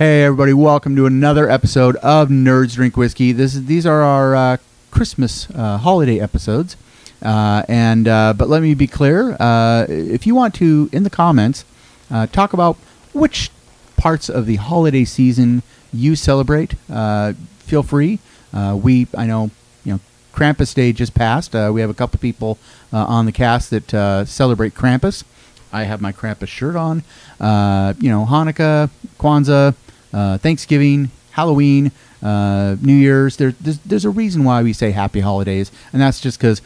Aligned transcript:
Hey 0.00 0.22
everybody, 0.22 0.54
welcome 0.54 0.96
to 0.96 1.04
another 1.04 1.50
episode 1.50 1.96
of 1.96 2.30
Nerds 2.30 2.74
Drink 2.76 2.96
Whiskey. 2.96 3.32
This 3.32 3.54
is, 3.54 3.66
these 3.66 3.84
are 3.84 4.00
our 4.00 4.34
uh, 4.34 4.56
Christmas 4.90 5.50
uh, 5.50 5.76
holiday 5.76 6.18
episodes. 6.18 6.78
Uh, 7.20 7.64
and 7.68 8.08
uh, 8.08 8.32
but 8.32 8.48
let 8.48 8.62
me 8.62 8.72
be 8.72 8.86
clear: 8.86 9.36
uh, 9.38 9.84
if 9.90 10.26
you 10.26 10.34
want 10.34 10.54
to, 10.54 10.88
in 10.90 11.02
the 11.02 11.10
comments, 11.10 11.66
uh, 12.10 12.26
talk 12.28 12.54
about 12.54 12.78
which 13.12 13.50
parts 13.98 14.30
of 14.30 14.46
the 14.46 14.56
holiday 14.56 15.04
season 15.04 15.62
you 15.92 16.16
celebrate. 16.16 16.76
Feel 16.78 17.82
free. 17.82 18.20
We, 18.54 19.06
I 19.14 19.26
know, 19.26 19.50
you 19.84 19.92
know, 19.92 20.00
Krampus 20.32 20.72
Day 20.72 20.94
just 20.94 21.12
passed. 21.12 21.52
We 21.52 21.82
have 21.82 21.90
a 21.90 21.94
couple 21.94 22.18
people 22.20 22.56
on 22.90 23.26
the 23.26 23.32
cast 23.32 23.68
that 23.68 24.24
celebrate 24.26 24.72
Krampus. 24.72 25.24
I 25.74 25.82
have 25.82 26.00
my 26.00 26.10
Krampus 26.10 26.48
shirt 26.48 26.74
on. 26.74 27.02
You 27.38 28.08
know, 28.08 28.24
Hanukkah, 28.24 28.88
Kwanzaa, 29.18 29.74
uh, 30.12 30.38
Thanksgiving, 30.38 31.10
Halloween, 31.32 31.92
uh, 32.22 32.76
New 32.80 32.94
Year's. 32.94 33.36
There, 33.36 33.52
there's, 33.52 33.78
there's 33.80 34.04
a 34.04 34.10
reason 34.10 34.44
why 34.44 34.62
we 34.62 34.72
say 34.72 34.90
Happy 34.90 35.20
Holidays, 35.20 35.70
and 35.92 36.00
that's 36.00 36.20
just 36.20 36.38
because 36.38 36.62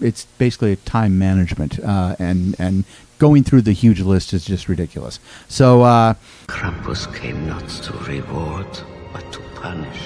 it's 0.00 0.26
basically 0.38 0.72
a 0.72 0.76
time 0.76 1.18
management, 1.18 1.78
uh, 1.80 2.16
and 2.18 2.54
and 2.58 2.84
going 3.18 3.42
through 3.42 3.62
the 3.62 3.72
huge 3.72 4.00
list 4.00 4.32
is 4.32 4.44
just 4.44 4.68
ridiculous. 4.68 5.18
So. 5.48 5.82
Uh, 5.82 6.14
Krampus 6.46 7.12
came 7.14 7.46
not 7.46 7.68
to 7.68 7.92
reward, 7.98 8.66
but 9.12 9.32
to 9.32 9.40
punish. 9.54 10.00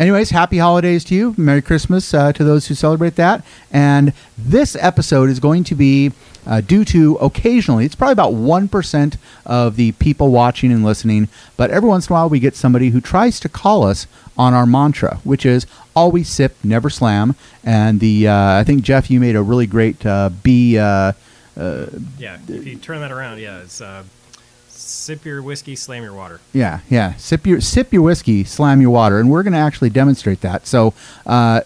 Anyways, 0.00 0.30
happy 0.30 0.56
holidays 0.56 1.04
to 1.04 1.14
you. 1.14 1.34
Merry 1.36 1.60
Christmas 1.60 2.14
uh, 2.14 2.32
to 2.32 2.42
those 2.42 2.68
who 2.68 2.74
celebrate 2.74 3.16
that. 3.16 3.44
And 3.70 4.14
this 4.38 4.74
episode 4.76 5.28
is 5.28 5.38
going 5.40 5.62
to 5.64 5.74
be 5.74 6.12
uh, 6.46 6.60
due 6.60 6.84
to 6.86 7.16
occasionally, 7.16 7.84
it's 7.84 7.94
probably 7.94 8.12
about 8.12 8.32
1% 8.32 9.16
of 9.46 9.76
the 9.76 9.92
people 9.92 10.30
watching 10.30 10.72
and 10.72 10.84
listening, 10.84 11.28
but 11.56 11.70
every 11.70 11.88
once 11.88 12.08
in 12.08 12.12
a 12.12 12.14
while 12.14 12.28
we 12.28 12.40
get 12.40 12.56
somebody 12.56 12.90
who 12.90 13.00
tries 13.00 13.38
to 13.40 13.48
call 13.48 13.84
us 13.84 14.06
on 14.36 14.54
our 14.54 14.66
mantra, 14.66 15.16
which 15.24 15.44
is 15.44 15.66
always 15.94 16.28
sip, 16.28 16.56
never 16.64 16.88
slam. 16.88 17.34
And 17.62 18.00
the 18.00 18.28
uh, 18.28 18.34
I 18.58 18.64
think, 18.64 18.82
Jeff, 18.82 19.10
you 19.10 19.20
made 19.20 19.36
a 19.36 19.42
really 19.42 19.66
great 19.66 20.04
uh, 20.06 20.30
B. 20.42 20.78
Uh, 20.78 21.12
Yeah, 22.18 22.38
if 22.48 22.66
you 22.66 22.76
turn 22.76 23.00
that 23.00 23.12
around, 23.12 23.38
yeah, 23.38 23.60
it's 23.60 23.80
uh, 23.80 24.04
sip 24.68 25.24
your 25.24 25.42
whiskey, 25.42 25.76
slam 25.76 26.02
your 26.02 26.14
water. 26.14 26.40
Yeah, 26.52 26.80
yeah. 26.88 27.14
Sip 27.16 27.46
your 27.46 27.60
sip 27.60 27.92
your 27.92 28.02
whiskey, 28.02 28.44
slam 28.44 28.80
your 28.80 28.90
water, 28.90 29.18
and 29.18 29.30
we're 29.30 29.42
going 29.42 29.52
to 29.52 29.58
actually 29.58 29.90
demonstrate 29.90 30.40
that. 30.40 30.66
So, 30.66 30.94
uh, 31.26 31.60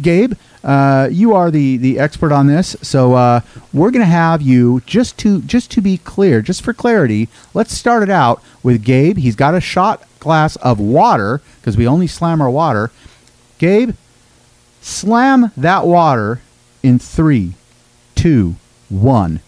Gabe, 0.00 0.34
uh, 0.62 1.08
you 1.10 1.34
are 1.34 1.50
the 1.50 1.76
the 1.76 1.98
expert 1.98 2.32
on 2.32 2.46
this. 2.46 2.76
So 2.82 3.14
uh, 3.14 3.40
we're 3.72 3.90
going 3.90 4.04
to 4.04 4.06
have 4.06 4.42
you 4.42 4.82
just 4.86 5.18
to 5.18 5.40
just 5.42 5.70
to 5.72 5.80
be 5.80 5.98
clear, 5.98 6.42
just 6.42 6.62
for 6.62 6.72
clarity. 6.72 7.28
Let's 7.54 7.72
start 7.72 8.02
it 8.02 8.10
out 8.10 8.42
with 8.62 8.84
Gabe. 8.84 9.18
He's 9.18 9.36
got 9.36 9.54
a 9.54 9.60
shot 9.60 10.06
glass 10.18 10.56
of 10.56 10.78
water 10.78 11.40
because 11.60 11.76
we 11.76 11.86
only 11.86 12.06
slam 12.06 12.42
our 12.42 12.50
water. 12.50 12.90
Gabe, 13.58 13.92
slam 14.80 15.52
that 15.56 15.86
water 15.86 16.40
in 16.82 16.98
three, 16.98 17.54
two, 18.14 18.56
one. 18.88 19.40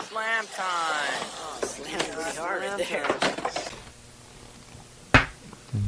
Slam 0.00 0.44
time. 0.46 1.24
Oh, 1.36 1.58
slam 1.62 1.98
pretty 2.00 2.36
hard 2.36 2.62
there. 2.78 3.06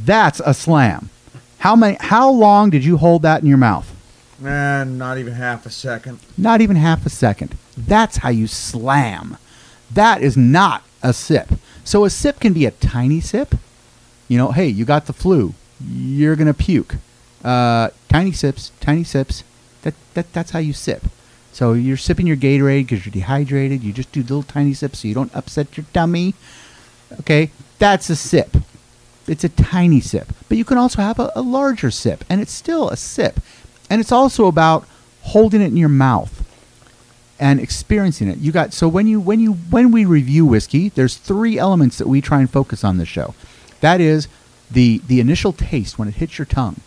That's 0.05 0.41
a 0.45 0.55
slam. 0.55 1.11
How 1.59 1.77
many? 1.77 1.97
How 2.01 2.31
long 2.31 2.71
did 2.71 2.85
you 2.85 2.97
hold 2.97 3.23
that 3.23 3.43
in 3.43 3.49
your 3.49 3.59
mouth? 3.59 3.93
Man, 4.39 4.99
not 4.99 5.19
even 5.19 5.33
half 5.33 5.65
a 5.65 5.71
second. 5.71 6.19
Not 6.37 6.61
even 6.61 6.77
half 6.77 7.07
a 7.07 7.11
second. 7.11 7.57
That's 7.77 8.19
how 8.19 8.29
you 8.29 8.47
slam. 8.47 9.39
That 9.91 10.23
is 10.23 10.37
not 10.37 10.83
a 11.03 11.13
sip. 11.13 11.49
So 11.85 12.05
a 12.05 12.11
sip 12.11 12.41
can 12.41 12.53
be 12.53 12.67
a 12.67 12.71
tiny 12.71 13.21
sip. 13.21 13.55
You 14.29 14.39
know, 14.39 14.53
hey, 14.53 14.67
you 14.67 14.85
got 14.85 15.07
the 15.07 15.13
flu. 15.13 15.55
You're 15.81 16.37
gonna 16.37 16.55
puke. 16.55 16.97
Uh, 17.45 17.91
tiny 18.09 18.33
sips, 18.33 18.73
tiny 18.81 19.05
sips. 19.05 19.45
That, 19.83 19.95
that 20.15 20.33
that's 20.33 20.51
how 20.51 20.59
you 20.59 20.73
sip. 20.73 21.05
So 21.53 21.73
you're 21.73 21.97
sipping 21.97 22.27
your 22.27 22.37
Gatorade 22.37 22.83
because 22.89 23.07
you're 23.07 23.13
dehydrated. 23.13 23.83
You 23.83 23.93
just 23.93 24.13
do 24.13 24.21
little 24.21 24.43
tiny 24.43 24.75
sips 24.75 24.99
so 24.99 25.09
you 25.09 25.15
don't 25.15 25.35
upset 25.35 25.77
your 25.77 25.87
tummy. 25.95 26.35
Okay, 27.21 27.51
that's 27.79 28.11
a 28.11 28.17
sip. 28.17 28.57
It's 29.29 29.45
a 29.45 29.49
tiny 29.49 30.01
sip. 30.01 30.29
But 30.49 30.59
you 30.59 30.65
can 30.65 30.79
also 30.79 31.03
have 31.03 31.19
a, 31.19 31.33
a 31.35 31.43
larger 31.43 31.91
sip, 31.91 32.25
and 32.29 32.41
it's 32.41 32.53
still 32.53 32.89
a 32.89 32.97
sip. 32.97 33.41
And 33.91 34.01
it's 34.01 34.13
also 34.13 34.47
about 34.47 34.87
holding 35.23 35.61
it 35.61 35.67
in 35.67 35.77
your 35.77 35.89
mouth 35.89 36.45
and 37.39 37.61
experiencing 37.61 38.29
it. 38.29 38.39
You 38.39 38.53
got 38.53 38.73
so 38.73 38.89
when 38.89 39.07
you 39.07 39.21
when 39.21 39.41
you 39.41 39.55
when 39.55 39.91
we 39.91 40.05
review 40.05 40.47
whiskey, 40.47 40.89
there's 40.91 41.17
three 41.17 41.59
elements 41.59 41.99
that 41.99 42.09
we 42.09 42.21
try 42.21 42.41
and 42.41 42.51
focus 42.51 42.85
on 42.85 42.97
this 42.97 43.09
show. 43.09 43.35
That 43.81 44.01
is 44.01 44.29
the 44.71 45.01
the 45.07 45.21
initial 45.21 45.53
taste 45.53 45.99
when 45.99 46.09
it 46.09 46.15
hits 46.15 46.39
your 46.39 46.47
tongue, 46.47 46.81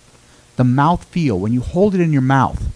the 0.56 0.64
mouth 0.64 1.04
feel 1.06 1.40
when 1.40 1.54
you 1.54 1.62
hold 1.62 1.96
it 1.96 2.02
in 2.02 2.12
your 2.12 2.22
mouth. 2.22 2.72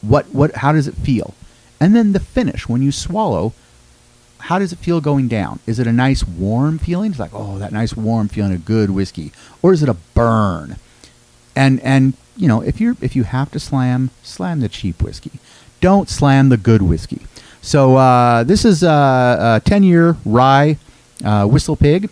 What 0.00 0.26
what 0.32 0.56
how 0.56 0.72
does 0.72 0.88
it 0.88 0.94
feel? 0.94 1.34
And 1.78 1.94
then 1.94 2.12
the 2.12 2.20
finish 2.20 2.68
when 2.68 2.82
you 2.82 2.92
swallow, 2.92 3.52
how 4.42 4.58
does 4.58 4.72
it 4.72 4.78
feel 4.80 5.00
going 5.00 5.28
down? 5.28 5.60
Is 5.66 5.78
it 5.78 5.86
a 5.86 5.92
nice 5.92 6.24
warm 6.24 6.78
feeling? 6.78 7.12
It's 7.12 7.20
like, 7.20 7.30
oh, 7.32 7.58
that 7.58 7.72
nice 7.72 7.96
warm 7.96 8.26
feeling 8.28 8.52
of 8.52 8.64
good 8.64 8.90
whiskey. 8.90 9.30
Or 9.62 9.72
is 9.72 9.82
it 9.82 9.88
a 9.88 9.94
burn? 9.94 10.76
And 11.54 11.80
and 11.80 12.14
you 12.36 12.48
know, 12.48 12.60
if 12.60 12.80
you're 12.80 12.96
if 13.00 13.14
you 13.14 13.22
have 13.22 13.52
to 13.52 13.60
slam, 13.60 14.10
slam 14.22 14.60
the 14.60 14.68
cheap 14.68 15.00
whiskey. 15.00 15.32
Don't 15.80 16.08
slam 16.08 16.48
the 16.48 16.56
good 16.56 16.82
whiskey. 16.82 17.20
So 17.60 17.96
uh, 17.96 18.42
this 18.42 18.64
is 18.64 18.82
uh, 18.82 19.60
a 19.62 19.68
10 19.68 19.84
year 19.84 20.16
rye 20.24 20.76
uh, 21.24 21.44
WhistlePig, 21.44 22.10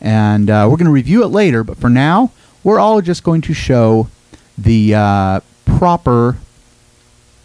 and 0.00 0.50
uh, 0.50 0.66
we're 0.70 0.76
going 0.76 0.84
to 0.84 0.92
review 0.92 1.22
it 1.22 1.28
later. 1.28 1.64
But 1.64 1.78
for 1.78 1.88
now, 1.88 2.32
we're 2.62 2.78
all 2.78 3.00
just 3.00 3.24
going 3.24 3.40
to 3.42 3.54
show 3.54 4.08
the 4.58 4.94
uh, 4.94 5.40
proper 5.64 6.36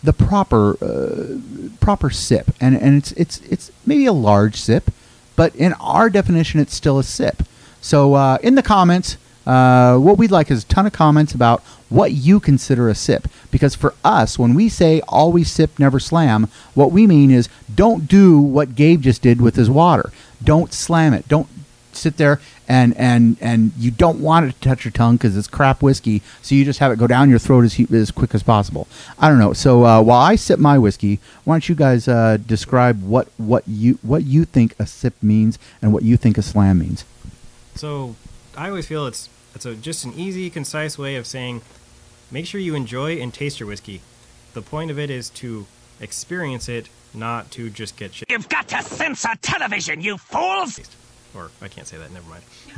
the 0.06 0.14
proper 0.14 0.78
uh, 0.84 1.40
proper 1.80 2.10
sip, 2.10 2.52
and 2.62 2.76
and 2.76 2.98
it's 2.98 3.12
it's 3.14 3.40
it's 3.42 3.72
maybe 3.86 4.06
a 4.06 4.14
large 4.14 4.56
sip, 4.56 4.92
but 5.36 5.56
in 5.56 5.74
our 5.74 6.10
definition, 6.10 6.60
it's 6.60 6.74
still 6.74 7.00
a 7.00 7.04
sip. 7.04 7.44
So 7.82 8.14
uh, 8.14 8.38
in 8.42 8.56
the 8.56 8.64
comments, 8.64 9.18
uh, 9.46 9.98
what 9.98 10.18
we'd 10.18 10.32
like 10.32 10.50
is 10.50 10.64
a 10.64 10.68
ton 10.68 10.88
of 10.88 10.94
comments 10.94 11.34
about 11.34 11.62
what 11.90 12.12
you 12.14 12.40
consider 12.40 12.90
a 12.90 12.96
sip, 12.96 13.28
because 13.52 13.76
for 13.76 13.94
us, 14.04 14.40
when 14.40 14.56
we 14.56 14.70
say 14.70 15.02
always 15.08 15.52
sip, 15.52 15.78
never 15.78 16.00
slam, 16.00 16.50
what 16.74 16.92
we 16.92 17.06
mean 17.06 17.30
is 17.30 17.48
don't 17.74 18.08
do 18.08 18.40
what 18.40 18.76
Gabe 18.76 19.02
just 19.02 19.22
did 19.22 19.40
with 19.40 19.56
his 19.56 19.70
water. 19.70 20.12
Don't 20.44 20.74
slam 20.74 21.14
it. 21.14 21.28
Don't 21.28 21.48
sit 21.96 22.18
there 22.18 22.40
and 22.68 22.96
and 22.98 23.38
and 23.42 23.72
you 23.78 23.92
don't 23.92 24.20
want 24.20 24.48
it 24.48 24.54
to 24.54 24.60
touch 24.60 24.86
your 24.86 24.92
tongue 24.92 25.16
because 25.18 25.36
it's 25.38 25.48
crap 25.48 25.82
whiskey. 25.82 26.22
So 26.42 26.56
you 26.56 26.66
just 26.66 26.80
have 26.80 26.92
it 26.92 27.00
go 27.00 27.08
down 27.08 27.30
your 27.30 27.40
throat 27.40 27.66
as 27.66 27.80
as 27.92 28.12
quick 28.12 28.34
as 28.34 28.44
possible. 28.44 28.88
I 29.20 29.30
don't 29.30 29.40
know. 29.40 29.54
So 29.54 29.86
uh, 29.86 30.02
while 30.02 30.22
I 30.22 30.36
sip 30.36 30.60
my 30.60 30.78
whiskey, 30.78 31.20
why 31.44 31.56
don't 31.56 31.70
you 31.70 31.76
guys 31.76 32.08
uh, 32.08 32.38
describe 32.38 33.04
what 33.04 33.28
what 33.38 33.64
you 33.68 34.00
what 34.02 34.24
you 34.24 34.46
think 34.46 34.76
a 34.80 34.86
sip 34.86 35.16
means 35.22 35.60
and 35.82 35.94
what 35.94 36.04
you 36.04 36.18
think 36.18 36.38
a 36.38 36.42
slam 36.42 36.80
means? 36.80 37.06
So 37.76 38.16
I 38.58 38.70
always 38.70 38.88
feel 38.88 39.06
it's 39.06 39.30
it's 39.54 39.66
a, 39.66 39.74
just 39.76 40.04
an 40.04 40.14
easy, 40.14 40.50
concise 40.50 40.98
way 40.98 41.16
of 41.16 41.26
saying, 41.26 41.62
make 42.30 42.46
sure 42.46 42.60
you 42.60 42.76
enjoy 42.76 43.18
and 43.22 43.34
taste 43.34 43.60
your 43.60 43.68
whiskey. 43.68 44.02
The 44.54 44.62
point 44.62 44.92
of 44.92 45.00
it 45.00 45.10
is 45.10 45.30
to 45.32 45.66
experience 46.02 46.68
it, 46.68 46.90
not 47.14 47.52
to 47.52 47.70
just 47.70 47.96
get 47.96 48.14
shit. 48.14 48.30
You've 48.30 48.50
got 48.50 48.68
to 48.70 48.82
censor 48.84 49.30
television, 49.42 50.02
you 50.02 50.18
fools! 50.18 50.80
Or 51.36 51.52
I 51.62 51.68
can't 51.68 51.88
say 51.88 51.98
that. 51.98 52.12
Never 52.12 52.30
mind. 52.30 52.44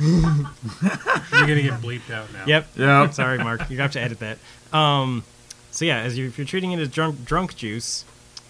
You're 1.32 1.46
gonna 1.46 1.62
get 1.62 1.80
bleeped 1.80 2.10
out 2.10 2.32
now. 2.32 2.44
Yep. 2.46 2.66
Yep. 2.76 3.14
Sorry, 3.14 3.38
Mark. 3.38 3.70
You 3.70 3.78
have 3.78 3.92
to 3.92 4.00
edit 4.00 4.18
that. 4.18 4.38
Um, 4.72 5.24
so 5.70 5.84
yeah, 5.84 5.98
as 5.98 6.18
you, 6.18 6.26
if 6.26 6.38
you're 6.38 6.46
treating 6.46 6.72
it 6.72 6.80
as 6.80 6.88
drunk 6.88 7.24
drunk 7.24 7.56
juice, 7.56 8.04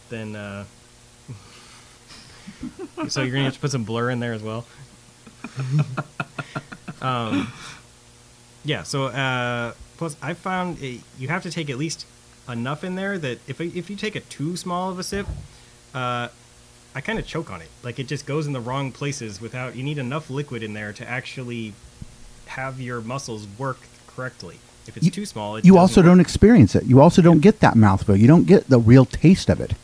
then 0.09 0.35
uh, 0.35 0.65
so 3.09 3.23
you're 3.23 3.33
gonna 3.33 3.45
have 3.45 3.55
to 3.55 3.61
put 3.61 3.71
some 3.71 3.85
blur 3.85 4.11
in 4.11 4.21
there 4.21 4.33
as 4.33 4.43
well. 4.43 4.65
um, 7.03 7.53
yeah. 8.65 8.83
So 8.83 9.07
uh, 9.07 9.75
plus, 9.97 10.17
I 10.23 10.35
found 10.35 10.83
it, 10.83 11.01
you 11.19 11.29
have 11.29 11.43
to 11.43 11.51
take 11.51 11.71
at 11.71 11.77
least 11.77 12.07
enough 12.49 12.83
in 12.83 12.95
there 12.95 13.19
that 13.19 13.41
if 13.47 13.61
if 13.61 13.91
you 13.91 13.97
take 13.97 14.17
a 14.17 14.21
too 14.21 14.57
small 14.57 14.91
of 14.91 14.99
a 14.99 15.03
sip, 15.03 15.27
uh, 15.95 16.29
I 16.95 17.01
kind 17.01 17.19
of 17.19 17.27
choke 17.27 17.51
on 17.51 17.61
it. 17.61 17.69
Like 17.83 17.99
it 17.99 18.09
just 18.09 18.27
goes 18.27 18.47
in 18.47 18.53
the 18.53 18.61
wrong 18.61 18.93
places 18.93 19.41
without. 19.41 19.77
You 19.77 19.83
need 19.83 19.99
enough 19.99 20.31
liquid 20.31 20.63
in 20.63 20.73
there 20.73 20.93
to 20.95 21.09
actually 21.09 21.75
have 22.47 22.81
your 22.81 23.01
muscles 23.01 23.47
work 23.59 23.79
correctly. 24.07 24.59
If 24.87 24.97
it's 24.97 25.07
You- 25.07 25.13
too 25.13 25.27
small, 25.27 25.57
it 25.57 25.65
You 25.65 25.77
also 25.77 26.01
work. 26.01 26.07
don't 26.07 26.21
experience 26.21 26.75
it. 26.75 26.85
You 26.87 27.01
also 27.01 27.21
don't 27.23 27.41
get 27.41 27.61
that 27.61 27.75
mouthfeel. 27.75 28.19
You 28.19 28.27
don't 28.27 28.47
get 28.47 28.69
the 28.69 28.79
real 28.81 29.05
taste 29.05 29.49
of 29.51 29.61
it. 29.61 29.75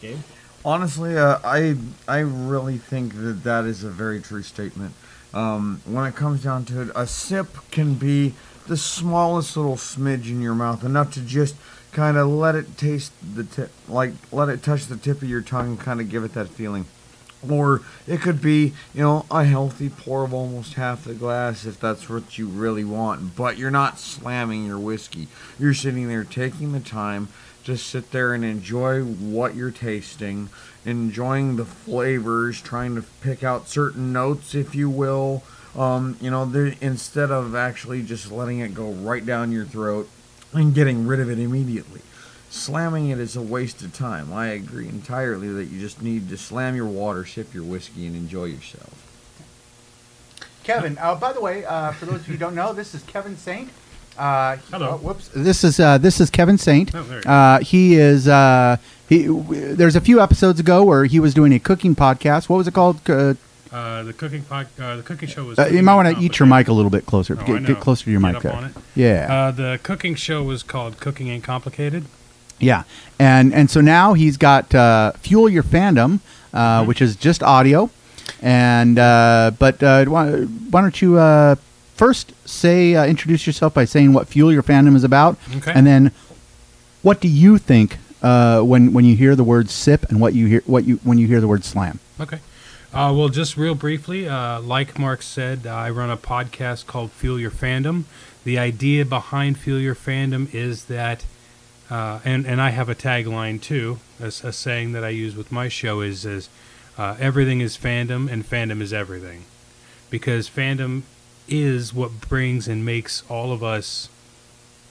Gabe? 0.00 0.18
Honestly, 0.64 1.16
uh, 1.16 1.38
I 1.44 1.76
I 2.08 2.18
really 2.18 2.76
think 2.78 3.14
that 3.22 3.44
that 3.44 3.64
is 3.64 3.84
a 3.84 3.88
very 3.90 4.20
true 4.20 4.42
statement. 4.42 4.94
Um, 5.32 5.80
when 5.84 6.04
it 6.06 6.16
comes 6.16 6.42
down 6.42 6.64
to 6.66 6.82
it, 6.82 6.88
a 6.96 7.06
sip 7.06 7.56
can 7.70 7.94
be 7.94 8.34
the 8.66 8.76
smallest 8.76 9.56
little 9.56 9.76
smidge 9.76 10.26
in 10.26 10.40
your 10.42 10.54
mouth, 10.54 10.84
enough 10.84 11.12
to 11.14 11.20
just 11.20 11.54
kind 11.92 12.16
of 12.16 12.28
let 12.28 12.54
it 12.54 12.76
taste 12.76 13.12
the 13.34 13.44
tip, 13.44 13.70
like 13.88 14.12
let 14.32 14.48
it 14.48 14.62
touch 14.62 14.86
the 14.86 14.96
tip 14.96 15.22
of 15.22 15.28
your 15.28 15.42
tongue, 15.42 15.76
kind 15.76 16.00
of 16.00 16.08
give 16.08 16.24
it 16.24 16.34
that 16.34 16.48
feeling. 16.48 16.86
Or 17.48 17.80
it 18.06 18.20
could 18.20 18.42
be, 18.42 18.74
you 18.92 19.02
know, 19.02 19.24
a 19.30 19.44
healthy 19.44 19.88
pour 19.88 20.24
of 20.24 20.34
almost 20.34 20.74
half 20.74 21.04
the 21.04 21.14
glass 21.14 21.64
if 21.64 21.80
that's 21.80 22.08
what 22.08 22.36
you 22.36 22.46
really 22.46 22.84
want. 22.84 23.34
But 23.34 23.56
you're 23.56 23.70
not 23.70 23.98
slamming 23.98 24.66
your 24.66 24.78
whiskey. 24.78 25.28
You're 25.58 25.74
sitting 25.74 26.08
there 26.08 26.24
taking 26.24 26.72
the 26.72 26.80
time 26.80 27.28
to 27.64 27.78
sit 27.78 28.10
there 28.10 28.34
and 28.34 28.44
enjoy 28.44 29.02
what 29.02 29.54
you're 29.54 29.70
tasting, 29.70 30.50
enjoying 30.84 31.56
the 31.56 31.64
flavors, 31.64 32.60
trying 32.60 32.94
to 32.96 33.02
pick 33.22 33.42
out 33.42 33.68
certain 33.68 34.12
notes, 34.12 34.54
if 34.54 34.74
you 34.74 34.90
will. 34.90 35.42
Um, 35.76 36.18
you 36.20 36.30
know, 36.30 36.42
instead 36.80 37.30
of 37.30 37.54
actually 37.54 38.02
just 38.02 38.30
letting 38.30 38.58
it 38.58 38.74
go 38.74 38.90
right 38.90 39.24
down 39.24 39.52
your 39.52 39.64
throat 39.64 40.10
and 40.52 40.74
getting 40.74 41.06
rid 41.06 41.20
of 41.20 41.30
it 41.30 41.38
immediately 41.38 42.00
slamming 42.52 43.10
it 43.10 43.18
is 43.20 43.36
a 43.36 43.40
waste 43.40 43.80
of 43.80 43.92
time. 43.94 44.32
I 44.32 44.48
agree 44.48 44.88
entirely 44.88 45.46
that 45.52 45.66
you 45.66 45.78
just 45.78 46.02
need 46.02 46.28
to 46.30 46.36
slam 46.36 46.74
your 46.74 46.86
water, 46.86 47.24
sip 47.24 47.54
your 47.54 47.62
whiskey, 47.62 48.06
and 48.08 48.16
enjoy 48.16 48.46
yourself. 48.46 49.06
Kevin, 50.64 50.98
uh, 50.98 51.14
by 51.14 51.32
the 51.32 51.40
way, 51.40 51.64
uh, 51.64 51.92
for 51.92 52.06
those 52.06 52.16
of 52.22 52.26
you 52.28 52.32
who 52.34 52.38
don't 52.38 52.54
know, 52.56 52.72
this 52.72 52.92
is 52.94 53.02
Kevin 53.04 53.36
Saint. 53.36 53.70
Uh, 54.18 54.56
he- 54.56 54.62
Hello. 54.72 54.90
oh, 54.90 54.96
whoops. 54.96 55.28
This 55.34 55.62
is 55.64 55.78
uh, 55.80 55.96
this 55.98 56.20
is 56.20 56.28
Kevin 56.28 56.58
Saint. 56.58 56.92
Oh, 56.94 57.02
there 57.04 57.22
uh, 57.24 57.60
he 57.60 57.94
is. 57.94 58.26
Uh, 58.28 58.76
he. 59.08 59.26
W- 59.26 59.74
there's 59.74 59.94
a 59.96 60.00
few 60.00 60.20
episodes 60.20 60.58
ago 60.60 60.82
where 60.84 61.04
he 61.04 61.20
was 61.20 61.32
doing 61.32 61.52
a 61.54 61.58
cooking 61.60 61.94
podcast. 61.94 62.48
What 62.48 62.56
was 62.58 62.66
it 62.68 62.74
called? 62.74 63.00
Uh, 63.08 63.34
Uh, 63.72 64.02
the 64.02 64.12
cooking 64.12 64.42
pod, 64.42 64.66
uh, 64.80 64.96
the 64.96 65.02
cooking 65.02 65.28
show 65.28 65.44
was. 65.44 65.58
uh, 65.58 65.66
you 65.66 65.80
might 65.82 65.94
want 65.94 66.16
to 66.16 66.22
eat 66.22 66.38
your 66.40 66.46
mic 66.48 66.66
a 66.66 66.72
little 66.72 66.90
bit 66.90 67.06
closer. 67.06 67.38
Oh, 67.40 67.44
get, 67.44 67.64
get 67.66 67.78
closer 67.80 68.04
to 68.06 68.10
your 68.10 68.20
Get 68.20 68.32
mic. 68.34 68.42
there. 68.42 68.70
Yeah. 68.96 69.32
Uh, 69.32 69.50
the 69.52 69.78
cooking 69.82 70.16
show 70.16 70.42
was 70.42 70.62
called 70.64 70.98
Cooking 70.98 71.28
Ain't 71.28 71.44
Complicated. 71.44 72.04
Yeah, 72.58 72.82
and 73.18 73.54
and 73.54 73.70
so 73.70 73.80
now 73.80 74.12
he's 74.14 74.36
got 74.36 74.74
uh, 74.74 75.12
fuel 75.12 75.48
your 75.48 75.62
fandom, 75.62 76.18
uh, 76.52 76.80
Mm-hmm. 76.80 76.88
which 76.88 77.00
is 77.00 77.14
just 77.16 77.42
audio, 77.42 77.90
and 78.42 78.98
uh, 78.98 79.52
but 79.58 79.82
uh, 79.82 80.04
why, 80.06 80.30
why 80.42 80.80
don't 80.82 81.00
you 81.00 81.16
uh, 81.16 81.54
first 81.94 82.32
say 82.46 82.94
uh, 82.96 83.06
introduce 83.06 83.46
yourself 83.46 83.72
by 83.72 83.84
saying 83.86 84.12
what 84.12 84.26
fuel 84.28 84.52
your 84.52 84.62
fandom 84.62 84.94
is 84.96 85.04
about, 85.04 85.38
Okay. 85.56 85.72
and 85.74 85.86
then 85.86 86.10
what 87.02 87.20
do 87.20 87.28
you 87.28 87.56
think 87.56 87.96
uh, 88.22 88.60
when 88.60 88.92
when 88.92 89.04
you 89.06 89.16
hear 89.16 89.34
the 89.36 89.44
word 89.44 89.70
sip 89.70 90.04
and 90.10 90.20
what 90.20 90.34
you 90.34 90.46
hear 90.46 90.62
what 90.66 90.84
you 90.84 90.96
when 91.04 91.16
you 91.18 91.26
hear 91.28 91.40
the 91.40 91.48
word 91.48 91.64
slam? 91.64 91.98
Okay. 92.20 92.40
Uh, 92.92 93.14
well, 93.16 93.28
just 93.28 93.56
real 93.56 93.76
briefly, 93.76 94.28
uh, 94.28 94.60
like 94.60 94.98
Mark 94.98 95.22
said, 95.22 95.64
I 95.64 95.90
run 95.90 96.10
a 96.10 96.16
podcast 96.16 96.86
called 96.86 97.12
Fuel 97.12 97.38
Your 97.38 97.52
Fandom. 97.52 98.02
The 98.42 98.58
idea 98.58 99.04
behind 99.04 99.58
Fuel 99.60 99.78
Your 99.78 99.94
Fandom 99.94 100.52
is 100.52 100.86
that, 100.86 101.24
uh, 101.88 102.18
and 102.24 102.44
and 102.46 102.60
I 102.60 102.70
have 102.70 102.88
a 102.88 102.96
tagline 102.96 103.62
too, 103.62 104.00
a, 104.18 104.26
a 104.26 104.52
saying 104.52 104.90
that 104.90 105.04
I 105.04 105.10
use 105.10 105.36
with 105.36 105.52
my 105.52 105.68
show 105.68 106.00
is 106.00 106.24
is 106.24 106.48
uh, 106.98 107.16
everything 107.20 107.60
is 107.60 107.78
fandom 107.78 108.28
and 108.28 108.44
fandom 108.44 108.80
is 108.80 108.92
everything, 108.92 109.44
because 110.10 110.50
fandom 110.50 111.02
is 111.46 111.94
what 111.94 112.20
brings 112.20 112.66
and 112.66 112.84
makes 112.84 113.22
all 113.30 113.52
of 113.52 113.62
us 113.62 114.08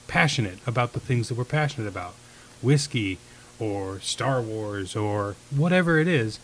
passionate 0.08 0.58
about 0.66 0.94
the 0.94 1.00
things 1.00 1.28
that 1.28 1.36
we're 1.36 1.44
passionate 1.44 1.86
about, 1.86 2.14
whiskey 2.62 3.18
or 3.58 4.00
Star 4.00 4.40
Wars 4.40 4.96
or 4.96 5.36
whatever 5.54 5.98
it 5.98 6.08
is 6.08 6.40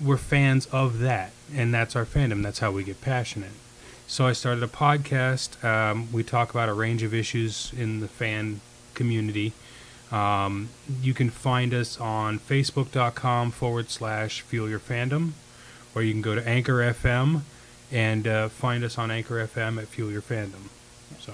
we're 0.00 0.16
fans 0.16 0.66
of 0.66 0.98
that, 1.00 1.32
and 1.54 1.72
that's 1.72 1.96
our 1.96 2.04
fandom. 2.04 2.42
That's 2.42 2.58
how 2.58 2.70
we 2.70 2.84
get 2.84 3.00
passionate. 3.00 3.52
So 4.06 4.26
I 4.26 4.32
started 4.32 4.62
a 4.62 4.68
podcast. 4.68 5.62
Um, 5.64 6.12
we 6.12 6.22
talk 6.22 6.50
about 6.50 6.68
a 6.68 6.72
range 6.72 7.02
of 7.02 7.12
issues 7.12 7.72
in 7.76 8.00
the 8.00 8.08
fan 8.08 8.60
community. 8.94 9.52
Um, 10.12 10.68
you 11.02 11.12
can 11.14 11.30
find 11.30 11.74
us 11.74 12.00
on 12.00 12.38
facebook.com 12.38 13.50
forward 13.50 13.90
slash 13.90 14.42
fuel 14.42 14.68
your 14.68 14.78
fandom, 14.78 15.32
or 15.94 16.02
you 16.02 16.12
can 16.12 16.22
go 16.22 16.34
to 16.34 16.48
Anchor 16.48 16.78
FM 16.78 17.40
and 17.90 18.26
uh, 18.26 18.48
find 18.48 18.84
us 18.84 18.98
on 18.98 19.10
Anchor 19.10 19.44
FM 19.46 19.80
at 19.80 19.88
fuel 19.88 20.10
your 20.10 20.22
fandom. 20.22 20.68
So 21.20 21.32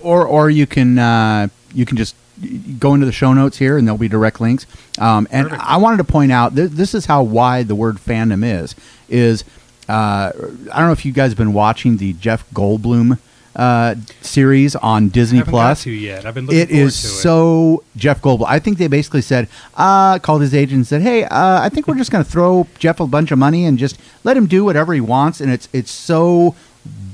or 0.00 0.26
or 0.26 0.50
you 0.50 0.66
can 0.66 0.98
uh, 0.98 1.48
you 1.74 1.84
can 1.86 1.96
just 1.96 2.14
go 2.78 2.94
into 2.94 3.04
the 3.06 3.12
show 3.12 3.32
notes 3.34 3.58
here 3.58 3.76
and 3.76 3.86
there'll 3.86 3.98
be 3.98 4.08
direct 4.08 4.40
links. 4.40 4.66
Um, 4.98 5.28
and 5.30 5.48
Perfect. 5.48 5.66
I 5.68 5.76
wanted 5.76 5.98
to 5.98 6.04
point 6.04 6.32
out 6.32 6.56
th- 6.56 6.70
this 6.70 6.94
is 6.94 7.06
how 7.06 7.22
wide 7.22 7.68
the 7.68 7.74
word 7.74 7.96
fandom 7.96 8.42
is. 8.44 8.74
Is 9.08 9.44
uh, 9.88 10.32
I 10.72 10.78
don't 10.78 10.86
know 10.86 10.92
if 10.92 11.04
you 11.04 11.12
guys 11.12 11.30
have 11.32 11.38
been 11.38 11.52
watching 11.52 11.98
the 11.98 12.12
Jeff 12.14 12.48
Goldblum 12.50 13.18
uh, 13.56 13.96
series 14.22 14.76
on 14.76 15.08
Disney 15.08 15.38
haven't 15.38 15.50
Plus. 15.50 15.84
yet. 15.84 16.24
I've 16.24 16.34
been 16.34 16.46
looking 16.46 16.60
It 16.60 16.70
is 16.70 16.98
to 17.00 17.06
it. 17.08 17.10
so 17.10 17.84
Jeff 17.96 18.22
Goldblum. 18.22 18.46
I 18.48 18.58
think 18.60 18.78
they 18.78 18.86
basically 18.86 19.22
said, 19.22 19.48
uh, 19.74 20.18
called 20.20 20.40
his 20.42 20.54
agent 20.54 20.76
and 20.76 20.86
said, 20.86 21.02
"Hey, 21.02 21.24
uh, 21.24 21.60
I 21.60 21.68
think 21.68 21.86
we're 21.88 21.96
just 21.96 22.10
going 22.12 22.24
to 22.24 22.30
throw 22.30 22.66
Jeff 22.78 23.00
a 23.00 23.06
bunch 23.06 23.32
of 23.32 23.38
money 23.38 23.66
and 23.66 23.76
just 23.78 23.98
let 24.24 24.36
him 24.36 24.46
do 24.46 24.64
whatever 24.64 24.94
he 24.94 25.00
wants." 25.00 25.40
And 25.40 25.50
it's 25.52 25.68
it's 25.72 25.90
so 25.90 26.54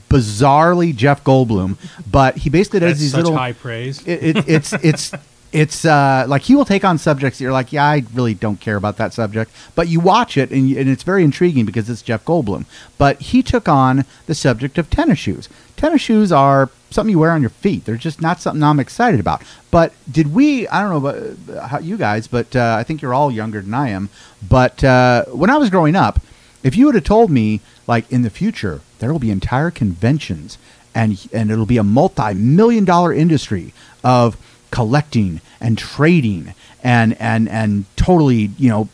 bizarrely 0.09 0.95
Jeff 0.95 1.25
Goldblum, 1.25 1.77
but 2.11 2.39
he 2.39 2.51
basically 2.51 2.81
does 2.81 2.93
That's 2.93 3.01
these 3.01 3.11
such 3.13 3.25
little. 3.25 3.37
high 3.37 3.53
praise. 3.53 4.07
It, 4.07 4.37
it, 4.37 4.49
it's 4.49 4.73
it's 4.73 5.13
it's 5.53 5.85
uh, 5.85 6.27
like 6.29 6.43
he 6.43 6.55
will 6.55 6.65
take 6.65 6.85
on 6.85 6.99
subjects 6.99 7.39
that 7.39 7.45
you're 7.45 7.53
like, 7.53 7.73
yeah, 7.73 7.85
I 7.85 8.05
really 8.13 8.35
don't 8.35 8.61
care 8.61 8.77
about 8.77 8.97
that 8.99 9.13
subject, 9.13 9.51
but 9.75 9.89
you 9.89 10.01
watch 10.01 10.37
it 10.37 10.51
and, 10.51 10.71
and 10.77 10.89
it's 10.89 11.03
very 11.03 11.25
intriguing 11.25 11.65
because 11.65 11.89
it's 11.89 12.03
Jeff 12.03 12.25
Goldblum. 12.25 12.67
But 12.99 13.21
he 13.21 13.43
took 13.43 13.69
on 13.69 14.05
the 14.27 14.35
subject 14.35 14.77
of 14.79 14.91
tennis 14.91 15.19
shoes. 15.19 15.49
Tennis 15.77 16.03
shoes 16.03 16.33
are 16.33 16.71
something 16.91 17.11
you 17.11 17.19
wear 17.19 17.33
on 17.33 17.41
your 17.41 17.51
feet. 17.51 17.85
They're 17.85 17.97
just 17.97 18.21
not 18.21 18.41
something 18.41 18.63
I'm 18.63 18.81
excited 18.81 19.21
about. 19.21 19.43
But 19.71 19.93
did 20.11 20.35
we? 20.35 20.67
I 20.69 20.83
don't 20.83 20.91
know 20.91 21.09
about 21.09 21.57
uh, 21.57 21.69
how 21.69 21.79
you 21.79 21.97
guys, 21.97 22.27
but 22.27 22.55
uh, 22.57 22.77
I 22.79 22.83
think 22.83 23.03
you're 23.03 23.15
all 23.15 23.31
younger 23.31 23.61
than 23.61 23.75
I 23.75 23.91
am. 23.91 24.09
But 24.47 24.83
uh, 24.83 25.25
when 25.27 25.51
I 25.51 25.57
was 25.57 25.71
growing 25.71 25.97
up, 25.97 26.21
if 26.63 26.77
you 26.77 26.87
would 26.87 26.95
have 26.95 27.05
told 27.05 27.31
me 27.31 27.61
like 27.87 28.11
in 28.11 28.23
the 28.23 28.31
future 28.31 28.81
there 28.99 29.13
will 29.13 29.19
be 29.19 29.31
entire 29.31 29.71
conventions 29.71 30.59
and 30.95 31.29
and 31.33 31.51
it'll 31.51 31.67
be 31.67 31.77
a 31.77 31.85
multi-million 31.85 32.85
dollar 32.85 33.13
industry 33.13 33.73
of 34.03 34.37
collecting 34.71 35.41
and 35.61 35.79
trading 35.79 36.55
and 36.83 37.21
and 37.21 37.49
and 37.49 37.85
totally 37.97 38.51
you 38.59 38.69
know 38.69 38.89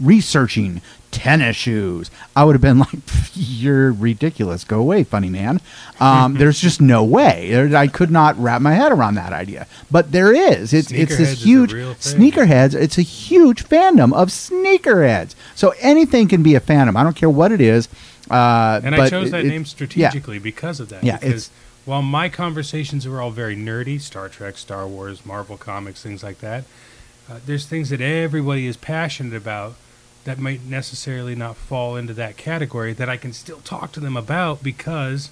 researching 0.00 0.82
tennis 1.10 1.56
shoes. 1.56 2.10
I 2.34 2.44
would 2.44 2.54
have 2.54 2.60
been 2.60 2.78
like 2.80 2.98
you're 3.34 3.90
ridiculous. 3.90 4.64
Go 4.64 4.80
away 4.80 5.02
funny 5.02 5.30
man. 5.30 5.60
Um, 5.98 6.34
there's 6.38 6.60
just 6.60 6.80
no 6.80 7.02
way. 7.02 7.74
I 7.74 7.86
could 7.86 8.10
not 8.10 8.38
wrap 8.38 8.60
my 8.60 8.74
head 8.74 8.92
around 8.92 9.14
that 9.14 9.32
idea. 9.32 9.66
But 9.90 10.12
there 10.12 10.34
is. 10.34 10.74
It's 10.74 10.92
it's 10.92 11.16
this 11.16 11.42
huge 11.42 11.72
sneakerheads. 11.72 12.74
It's 12.74 12.98
a 12.98 13.02
huge 13.02 13.64
fandom 13.64 14.12
of 14.12 14.28
sneakerheads. 14.28 15.34
So 15.54 15.72
anything 15.80 16.28
can 16.28 16.42
be 16.42 16.54
a 16.54 16.60
fandom. 16.60 16.96
I 16.96 17.02
don't 17.02 17.16
care 17.16 17.30
what 17.30 17.50
it 17.50 17.62
is 17.62 17.88
uh, 18.30 18.80
And 18.84 18.94
I 18.94 19.08
chose 19.08 19.30
that 19.30 19.44
it- 19.44 19.48
name 19.48 19.64
strategically 19.64 20.38
because 20.38 20.80
of 20.80 20.88
that. 20.90 21.04
Yeah, 21.04 21.18
because 21.18 21.50
while 21.84 22.02
my 22.02 22.28
conversations 22.28 23.06
were 23.06 23.20
all 23.20 23.30
very 23.30 23.56
nerdy, 23.56 24.00
Star 24.00 24.28
Trek, 24.28 24.56
Star 24.58 24.86
Wars, 24.86 25.24
Marvel 25.24 25.56
comics, 25.56 26.02
things 26.02 26.22
like 26.22 26.40
that, 26.40 26.64
uh, 27.30 27.38
there's 27.46 27.66
things 27.66 27.90
that 27.90 28.00
everybody 28.00 28.66
is 28.66 28.76
passionate 28.76 29.34
about 29.34 29.74
that 30.24 30.38
might 30.38 30.64
necessarily 30.64 31.34
not 31.36 31.56
fall 31.56 31.96
into 31.96 32.12
that 32.14 32.36
category 32.36 32.92
that 32.92 33.08
I 33.08 33.16
can 33.16 33.32
still 33.32 33.60
talk 33.60 33.92
to 33.92 34.00
them 34.00 34.16
about 34.16 34.62
because 34.62 35.30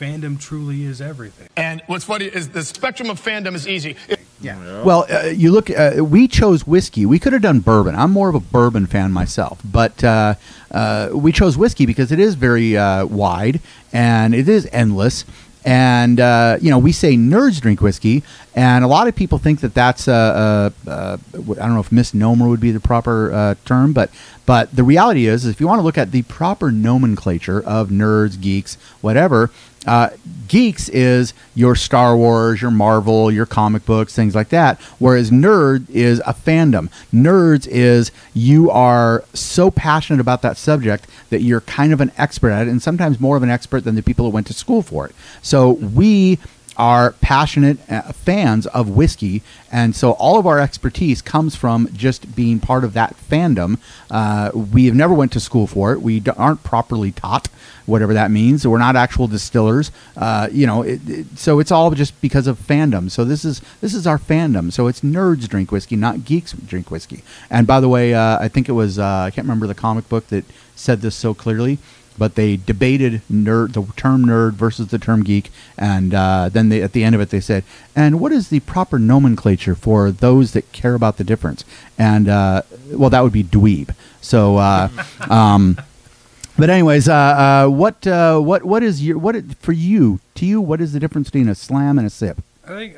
fandom 0.00 0.40
truly 0.40 0.84
is 0.84 1.00
everything. 1.00 1.48
And 1.56 1.80
what's 1.86 2.04
funny 2.04 2.24
is 2.24 2.48
the 2.48 2.64
spectrum 2.64 3.08
of 3.10 3.20
fandom 3.22 3.54
is 3.54 3.68
easy. 3.68 3.94
Yeah. 4.42 4.82
Well, 4.82 5.06
uh, 5.10 5.26
you 5.26 5.52
look. 5.52 5.70
Uh, 5.70 6.04
we 6.04 6.26
chose 6.28 6.66
whiskey. 6.66 7.06
We 7.06 7.18
could 7.18 7.32
have 7.32 7.42
done 7.42 7.60
bourbon. 7.60 7.94
I'm 7.94 8.10
more 8.10 8.28
of 8.28 8.34
a 8.34 8.40
bourbon 8.40 8.86
fan 8.86 9.12
myself, 9.12 9.60
but 9.64 10.02
uh, 10.02 10.34
uh, 10.70 11.10
we 11.12 11.32
chose 11.32 11.56
whiskey 11.56 11.86
because 11.86 12.10
it 12.10 12.18
is 12.18 12.34
very 12.34 12.76
uh, 12.76 13.06
wide 13.06 13.60
and 13.92 14.34
it 14.34 14.48
is 14.48 14.68
endless. 14.72 15.24
And 15.64 16.18
uh, 16.18 16.58
you 16.60 16.70
know, 16.70 16.78
we 16.78 16.90
say 16.90 17.14
nerds 17.14 17.60
drink 17.60 17.80
whiskey, 17.80 18.24
and 18.54 18.84
a 18.84 18.86
lot 18.88 19.08
of 19.08 19.16
people 19.16 19.38
think 19.38 19.60
that 19.60 19.74
that's 19.74 20.08
a, 20.08 20.72
a, 20.86 20.90
a 20.90 21.18
I 21.34 21.38
don't 21.38 21.74
know 21.74 21.80
if 21.80 21.92
misnomer 21.92 22.48
would 22.48 22.60
be 22.60 22.70
the 22.70 22.80
proper 22.80 23.32
uh, 23.32 23.54
term, 23.64 23.92
but 23.92 24.10
but 24.44 24.74
the 24.74 24.84
reality 24.84 25.26
is, 25.26 25.46
if 25.46 25.60
you 25.60 25.66
want 25.66 25.78
to 25.78 25.84
look 25.84 25.96
at 25.96 26.12
the 26.12 26.22
proper 26.22 26.70
nomenclature 26.70 27.62
of 27.62 27.88
nerds, 27.88 28.40
geeks, 28.40 28.76
whatever, 29.00 29.50
uh, 29.86 30.10
geeks 30.48 30.88
is 30.90 31.32
your 31.54 31.74
Star 31.74 32.16
Wars, 32.16 32.60
your 32.60 32.70
Marvel, 32.70 33.32
your 33.32 33.46
comic 33.46 33.84
books, 33.84 34.14
things 34.14 34.34
like 34.34 34.50
that. 34.50 34.80
Whereas 34.98 35.30
nerd 35.30 35.88
is 35.90 36.20
a 36.20 36.34
fandom. 36.34 36.90
Nerds 37.12 37.66
is 37.66 38.12
you 38.34 38.70
are 38.70 39.24
so 39.32 39.70
passionate 39.70 40.20
about 40.20 40.42
that 40.42 40.56
subject 40.56 41.06
that 41.30 41.42
you're 41.42 41.62
kind 41.62 41.92
of 41.92 42.00
an 42.00 42.12
expert 42.18 42.50
at 42.50 42.66
it, 42.66 42.70
and 42.70 42.82
sometimes 42.82 43.18
more 43.18 43.36
of 43.36 43.42
an 43.42 43.50
expert 43.50 43.84
than 43.84 43.94
the 43.94 44.02
people 44.02 44.24
who 44.26 44.30
went 44.30 44.46
to 44.48 44.54
school 44.54 44.82
for 44.82 45.06
it. 45.06 45.14
So 45.40 45.72
we 45.72 46.38
are 46.76 47.12
passionate 47.20 47.78
uh, 47.90 48.12
fans 48.12 48.66
of 48.68 48.88
whiskey, 48.88 49.42
and 49.70 49.94
so 49.94 50.12
all 50.12 50.38
of 50.38 50.46
our 50.46 50.58
expertise 50.58 51.22
comes 51.22 51.54
from 51.54 51.88
just 51.92 52.34
being 52.34 52.60
part 52.60 52.84
of 52.84 52.92
that 52.94 53.16
fandom. 53.16 53.78
Uh, 54.10 54.50
we 54.54 54.86
have 54.86 54.94
never 54.94 55.14
went 55.14 55.32
to 55.32 55.40
school 55.40 55.66
for 55.66 55.92
it. 55.92 56.02
We 56.02 56.22
aren't 56.36 56.62
properly 56.62 57.12
taught, 57.12 57.48
whatever 57.86 58.14
that 58.14 58.30
means. 58.30 58.66
We're 58.66 58.78
not 58.78 58.96
actual 58.96 59.28
distillers. 59.28 59.90
Uh, 60.16 60.48
you 60.50 60.66
know, 60.66 60.82
it, 60.82 61.00
it, 61.08 61.38
so 61.38 61.58
it's 61.58 61.70
all 61.70 61.90
just 61.92 62.20
because 62.20 62.46
of 62.46 62.58
fandom. 62.58 63.10
So 63.10 63.24
this 63.24 63.44
is 63.44 63.60
this 63.80 63.94
is 63.94 64.06
our 64.06 64.18
fandom. 64.18 64.72
So 64.72 64.86
it's 64.86 65.00
nerds 65.00 65.48
drink 65.48 65.72
whiskey, 65.72 65.96
not 65.96 66.24
geeks 66.24 66.52
drink 66.52 66.90
whiskey. 66.90 67.22
And 67.50 67.66
by 67.66 67.80
the 67.80 67.88
way, 67.88 68.14
uh, 68.14 68.38
I 68.40 68.48
think 68.48 68.68
it 68.68 68.72
was 68.72 68.98
uh, 68.98 69.24
I 69.26 69.30
can't 69.30 69.46
remember 69.46 69.66
the 69.66 69.74
comic 69.74 70.08
book 70.08 70.28
that 70.28 70.44
said 70.74 71.00
this 71.00 71.14
so 71.14 71.34
clearly 71.34 71.78
but 72.18 72.34
they 72.34 72.56
debated 72.56 73.22
nerd, 73.30 73.72
the 73.72 73.82
term 73.96 74.26
nerd 74.26 74.52
versus 74.52 74.88
the 74.88 74.98
term 74.98 75.22
geek, 75.22 75.50
and 75.78 76.14
uh, 76.14 76.48
then 76.48 76.68
they, 76.68 76.82
at 76.82 76.92
the 76.92 77.04
end 77.04 77.14
of 77.14 77.20
it 77.20 77.30
they 77.30 77.40
said, 77.40 77.64
"And 77.96 78.20
what 78.20 78.32
is 78.32 78.48
the 78.48 78.60
proper 78.60 78.98
nomenclature 78.98 79.74
for 79.74 80.10
those 80.10 80.52
that 80.52 80.72
care 80.72 80.94
about 80.94 81.16
the 81.16 81.24
difference?" 81.24 81.64
And 81.98 82.28
uh, 82.28 82.62
well, 82.90 83.10
that 83.10 83.22
would 83.22 83.32
be 83.32 83.44
dweeb. 83.44 83.94
So, 84.20 84.56
uh, 84.56 84.88
um, 85.30 85.78
but 86.56 86.70
anyways, 86.70 87.08
uh, 87.08 87.14
uh, 87.14 87.68
what 87.68 88.06
uh, 88.06 88.38
what 88.38 88.64
what 88.64 88.82
is 88.82 89.04
your 89.04 89.18
what 89.18 89.56
for 89.56 89.72
you 89.72 90.20
to 90.36 90.46
you? 90.46 90.60
What 90.60 90.80
is 90.80 90.92
the 90.92 91.00
difference 91.00 91.30
between 91.30 91.48
a 91.48 91.54
slam 91.54 91.98
and 91.98 92.06
a 92.06 92.10
sip? 92.10 92.42
I 92.64 92.68
think, 92.68 92.96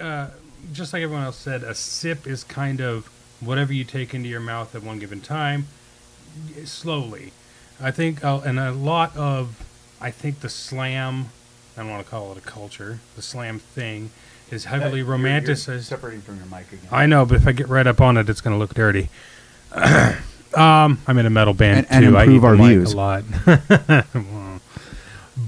just 0.72 0.92
like 0.92 1.02
everyone 1.02 1.24
else 1.24 1.36
said, 1.36 1.62
a 1.62 1.74
sip 1.74 2.26
is 2.26 2.44
kind 2.44 2.80
of 2.80 3.06
whatever 3.40 3.72
you 3.72 3.84
take 3.84 4.14
into 4.14 4.28
your 4.28 4.40
mouth 4.40 4.74
at 4.74 4.82
one 4.82 4.98
given 4.98 5.20
time, 5.20 5.66
slowly. 6.64 7.32
I 7.84 7.90
think, 7.90 8.24
uh, 8.24 8.40
and 8.44 8.58
a 8.58 8.72
lot 8.72 9.16
of, 9.16 9.64
I 10.00 10.10
think 10.10 10.40
the 10.40 10.48
slam, 10.48 11.26
I 11.76 11.80
don't 11.82 11.90
want 11.90 12.04
to 12.04 12.10
call 12.10 12.32
it 12.32 12.38
a 12.38 12.40
culture, 12.40 12.98
the 13.16 13.22
slam 13.22 13.58
thing 13.58 14.10
is 14.50 14.64
heavily 14.66 15.02
romanticized. 15.02 15.82
separating 15.84 16.20
from 16.22 16.36
your 16.36 16.46
mic 16.46 16.72
again. 16.72 16.88
I 16.90 17.06
know, 17.06 17.24
but 17.26 17.36
if 17.36 17.46
I 17.46 17.52
get 17.52 17.68
right 17.68 17.86
up 17.86 18.00
on 18.00 18.16
it, 18.16 18.28
it's 18.28 18.40
going 18.40 18.54
to 18.54 18.58
look 18.58 18.74
dirty. 18.74 19.08
um, 19.74 20.98
I'm 21.06 21.18
in 21.18 21.26
a 21.26 21.30
metal 21.30 21.54
band 21.54 21.86
And- 21.90 22.04
and 22.06 22.12
too. 22.12 22.16
I 22.16 22.22
improve 22.24 22.42
eat 22.42 22.46
our 22.46 22.56
mic 22.56 22.66
views. 22.68 22.92
a 22.92 22.96
lot. 22.96 23.24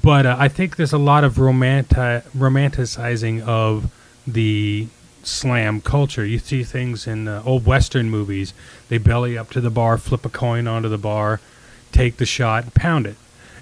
But 0.02 0.26
uh, 0.26 0.37
I 0.38 0.49
think 0.49 0.75
there's 0.76 0.93
a 0.93 0.99
lot 0.99 1.23
of 1.23 1.35
romanti- 1.37 2.23
romanticizing 2.37 3.40
of 3.43 3.93
the 4.26 4.88
slam 5.23 5.81
culture. 5.81 6.25
You 6.26 6.38
see 6.40 6.64
things 6.64 7.07
in 7.07 7.28
uh, 7.28 7.40
old 7.47 7.66
Western 7.66 8.11
movies. 8.11 8.52
They 8.88 8.99
belly 8.99 9.38
up 9.38 9.50
to 9.50 9.61
the 9.61 9.71
bar, 9.71 9.97
flip 9.97 10.25
a 10.25 10.28
coin 10.28 10.66
onto 10.66 10.88
the 10.88 10.99
bar, 10.99 11.40
take 11.93 12.16
the 12.16 12.26
shot, 12.26 12.64
and 12.64 12.75
pound 12.75 13.07
it, 13.07 13.16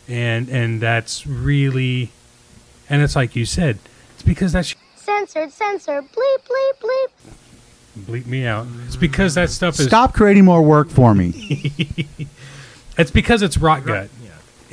and 0.09 0.49
and 0.49 0.81
that's 0.81 1.27
really, 1.27 2.11
and 2.89 3.03
it's 3.03 3.17
like 3.17 3.35
you 3.37 3.45
said, 3.45 3.79
it's 4.15 4.23
because 4.23 4.53
that's 4.53 4.75
Censored, 4.97 5.53
censored, 5.53 6.05
bleep, 6.13 6.39
bleep, 6.49 6.81
bleep. 6.81 7.09
bleep 7.99 8.27
me 8.27 8.47
out. 8.47 8.67
It's 8.87 8.97
because 8.97 9.35
that 9.35 9.51
stuff 9.51 9.79
is 9.79 9.87
Stop 9.87 10.15
creating 10.15 10.47
more 10.47 10.63
work 10.63 10.89
for 10.89 11.15
me. 11.15 12.09
It's 12.97 13.11
because 13.11 13.43
it's 13.43 13.59
rot 13.59 13.85
gut. 13.85 14.09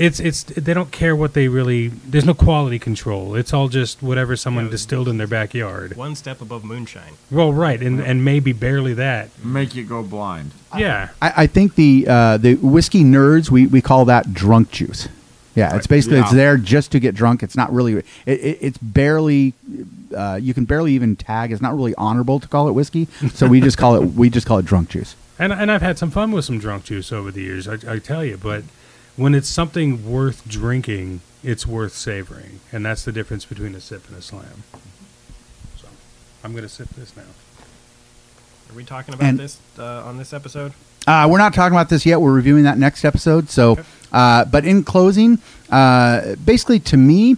Yeah. 0.01 0.07
It's 0.07 0.19
it's 0.19 0.43
they 0.43 0.73
don't 0.73 0.91
care 0.91 1.15
what 1.15 1.33
they 1.33 1.47
really. 1.47 1.87
There's 1.89 2.25
no 2.25 2.33
quality 2.33 2.79
control. 2.79 3.35
It's 3.35 3.53
all 3.53 3.67
just 3.67 4.01
whatever 4.01 4.35
someone 4.35 4.65
Yeah, 4.65 4.71
distilled 4.71 5.07
in 5.07 5.17
their 5.17 5.27
backyard. 5.27 5.95
One 5.95 6.15
step 6.15 6.41
above 6.41 6.63
moonshine. 6.63 7.13
Well, 7.29 7.53
right, 7.53 7.81
and 7.81 7.99
and 7.99 8.25
maybe 8.25 8.53
barely 8.53 8.93
that. 8.95 9.29
Make 9.43 9.75
you 9.75 9.83
go 9.83 10.03
blind. 10.03 10.51
Yeah, 10.77 11.09
I, 11.21 11.33
I 11.43 11.47
think 11.47 11.75
the 11.75 12.05
uh, 12.07 12.37
the 12.37 12.55
whiskey 12.55 13.03
nerds 13.03 13.49
we, 13.51 13.67
we 13.67 13.81
call 13.81 14.05
that 14.05 14.33
drunk 14.33 14.71
juice. 14.71 15.07
Yeah, 15.53 15.75
it's 15.75 15.85
basically 15.87 16.19
it's 16.19 16.31
Yeah. 16.31 16.37
there 16.37 16.57
just 16.57 16.91
to 16.93 16.99
get 16.99 17.13
drunk. 17.13 17.43
It's 17.43 17.57
not 17.57 17.73
really 17.73 17.93
it, 17.97 18.05
it, 18.25 18.57
it's 18.61 18.77
barely 18.77 19.53
uh, 20.15 20.39
you 20.41 20.53
can 20.53 20.63
barely 20.65 20.93
even 20.93 21.15
tag. 21.17 21.51
It's 21.51 21.61
not 21.61 21.75
really 21.75 21.93
honorable 21.95 22.39
to 22.39 22.47
call 22.47 22.69
it 22.69 22.71
whiskey, 22.71 23.07
so 23.33 23.47
we 23.47 23.59
just 23.59 23.77
call 23.77 23.95
it 24.01 24.05
we 24.13 24.29
just 24.29 24.47
call 24.47 24.57
it 24.59 24.65
drunk 24.65 24.89
juice. 24.89 25.15
and 25.37 25.51
and 25.51 25.69
I've 25.69 25.81
had 25.81 25.97
some 25.97 26.09
fun 26.09 26.31
with 26.31 26.45
some 26.45 26.57
drunk 26.57 26.85
juice 26.85 27.11
over 27.11 27.31
the 27.31 27.41
years. 27.41 27.67
I, 27.67 27.77
I 27.95 27.99
tell 27.99 28.23
you, 28.23 28.37
but 28.37 28.63
when 29.15 29.33
it's 29.35 29.47
something 29.49 30.09
worth 30.09 30.47
drinking, 30.47 31.21
it's 31.43 31.65
worth 31.67 31.93
savoring, 31.93 32.59
and 32.71 32.85
that's 32.85 33.03
the 33.03 33.11
difference 33.11 33.45
between 33.45 33.75
a 33.75 33.81
sip 33.81 34.07
and 34.07 34.17
a 34.17 34.21
slam. 34.21 34.63
So, 35.79 35.87
I'm 36.43 36.53
gonna 36.55 36.69
sip 36.69 36.89
this 36.89 37.15
now. 37.15 37.23
Are 37.23 38.75
we 38.75 38.83
talking 38.83 39.13
about 39.13 39.27
And- 39.27 39.39
this 39.39 39.57
uh, 39.77 40.03
on 40.03 40.17
this 40.17 40.33
episode? 40.33 40.73
Uh, 41.07 41.27
we're 41.29 41.39
not 41.39 41.53
talking 41.53 41.75
about 41.75 41.89
this 41.89 42.05
yet. 42.05 42.21
We're 42.21 42.31
reviewing 42.31 42.63
that 42.63 42.77
next 42.77 43.03
episode. 43.03 43.49
So, 43.49 43.79
uh, 44.11 44.45
but 44.45 44.65
in 44.65 44.83
closing, 44.83 45.39
uh, 45.71 46.35
basically 46.45 46.79
to 46.81 46.95
me, 46.97 47.37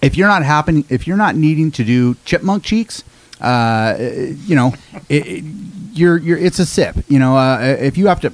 if 0.00 0.16
you're 0.16 0.28
not 0.28 0.44
happening, 0.44 0.84
if 0.88 1.06
you're 1.06 1.16
not 1.16 1.34
needing 1.34 1.72
to 1.72 1.82
do 1.84 2.14
chipmunk 2.24 2.62
cheeks, 2.62 3.02
uh, 3.40 3.96
you 3.98 4.54
know, 4.54 4.72
it, 5.08 5.26
it, 5.26 5.44
you're 5.94 6.16
you're 6.16 6.38
it's 6.38 6.60
a 6.60 6.66
sip. 6.66 6.96
You 7.08 7.18
know, 7.18 7.36
uh, 7.36 7.58
if 7.80 7.98
you 7.98 8.06
have 8.06 8.20
to, 8.20 8.32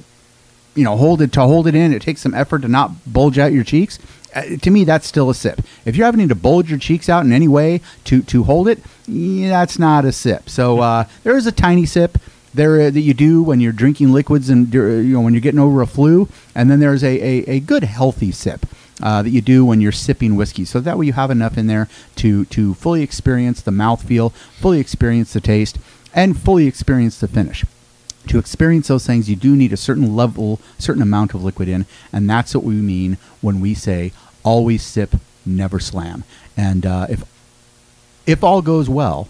you 0.75 0.83
know, 0.83 0.95
hold 0.97 1.21
it 1.21 1.31
to 1.33 1.41
hold 1.41 1.67
it 1.67 1.75
in, 1.75 1.93
it 1.93 2.01
takes 2.01 2.21
some 2.21 2.33
effort 2.33 2.61
to 2.61 2.67
not 2.67 2.91
bulge 3.11 3.37
out 3.37 3.51
your 3.51 3.63
cheeks. 3.63 3.99
Uh, 4.33 4.55
to 4.61 4.71
me, 4.71 4.83
that's 4.85 5.07
still 5.07 5.29
a 5.29 5.35
sip. 5.35 5.61
If 5.85 5.95
you're 5.95 6.05
having 6.05 6.27
to 6.29 6.35
bulge 6.35 6.69
your 6.69 6.79
cheeks 6.79 7.09
out 7.09 7.25
in 7.25 7.33
any 7.33 7.47
way 7.47 7.81
to 8.05 8.21
to 8.23 8.43
hold 8.43 8.67
it, 8.67 8.79
yeah, 9.07 9.49
that's 9.49 9.77
not 9.77 10.05
a 10.05 10.11
sip. 10.11 10.49
So 10.49 10.79
uh, 10.79 11.05
there 11.23 11.35
is 11.35 11.47
a 11.47 11.51
tiny 11.51 11.85
sip 11.85 12.17
there 12.53 12.81
uh, 12.81 12.89
that 12.89 13.01
you 13.01 13.13
do 13.13 13.43
when 13.43 13.59
you're 13.59 13.71
drinking 13.71 14.13
liquids 14.13 14.49
and 14.49 14.73
uh, 14.73 14.79
you 14.79 15.13
know 15.13 15.21
when 15.21 15.33
you're 15.33 15.41
getting 15.41 15.59
over 15.59 15.81
a 15.81 15.87
flu, 15.87 16.29
and 16.55 16.71
then 16.71 16.79
there's 16.79 17.03
a, 17.03 17.19
a, 17.19 17.55
a 17.55 17.59
good 17.59 17.83
healthy 17.83 18.31
sip 18.31 18.65
uh, 19.03 19.21
that 19.21 19.29
you 19.31 19.41
do 19.41 19.65
when 19.65 19.81
you're 19.81 19.91
sipping 19.91 20.35
whiskey. 20.35 20.63
So 20.63 20.79
that 20.79 20.97
way 20.97 21.07
you 21.07 21.13
have 21.13 21.31
enough 21.31 21.57
in 21.57 21.67
there 21.67 21.89
to 22.17 22.45
to 22.45 22.73
fully 22.75 23.01
experience 23.01 23.61
the 23.61 23.71
mouthfeel, 23.71 24.31
fully 24.31 24.79
experience 24.79 25.33
the 25.33 25.41
taste, 25.41 25.77
and 26.13 26.39
fully 26.39 26.67
experience 26.67 27.19
the 27.19 27.27
finish. 27.27 27.65
To 28.27 28.37
experience 28.37 28.87
those 28.87 29.05
things, 29.05 29.29
you 29.29 29.35
do 29.35 29.55
need 29.55 29.73
a 29.73 29.77
certain 29.77 30.15
level, 30.15 30.59
certain 30.77 31.01
amount 31.01 31.33
of 31.33 31.43
liquid 31.43 31.67
in, 31.67 31.85
and 32.13 32.29
that's 32.29 32.53
what 32.53 32.63
we 32.63 32.75
mean 32.75 33.17
when 33.41 33.59
we 33.59 33.73
say 33.73 34.11
always 34.43 34.83
sip, 34.83 35.15
never 35.45 35.79
slam. 35.79 36.23
And 36.55 36.85
uh, 36.85 37.07
if 37.09 37.23
if 38.27 38.43
all 38.43 38.61
goes 38.61 38.89
well, 38.89 39.27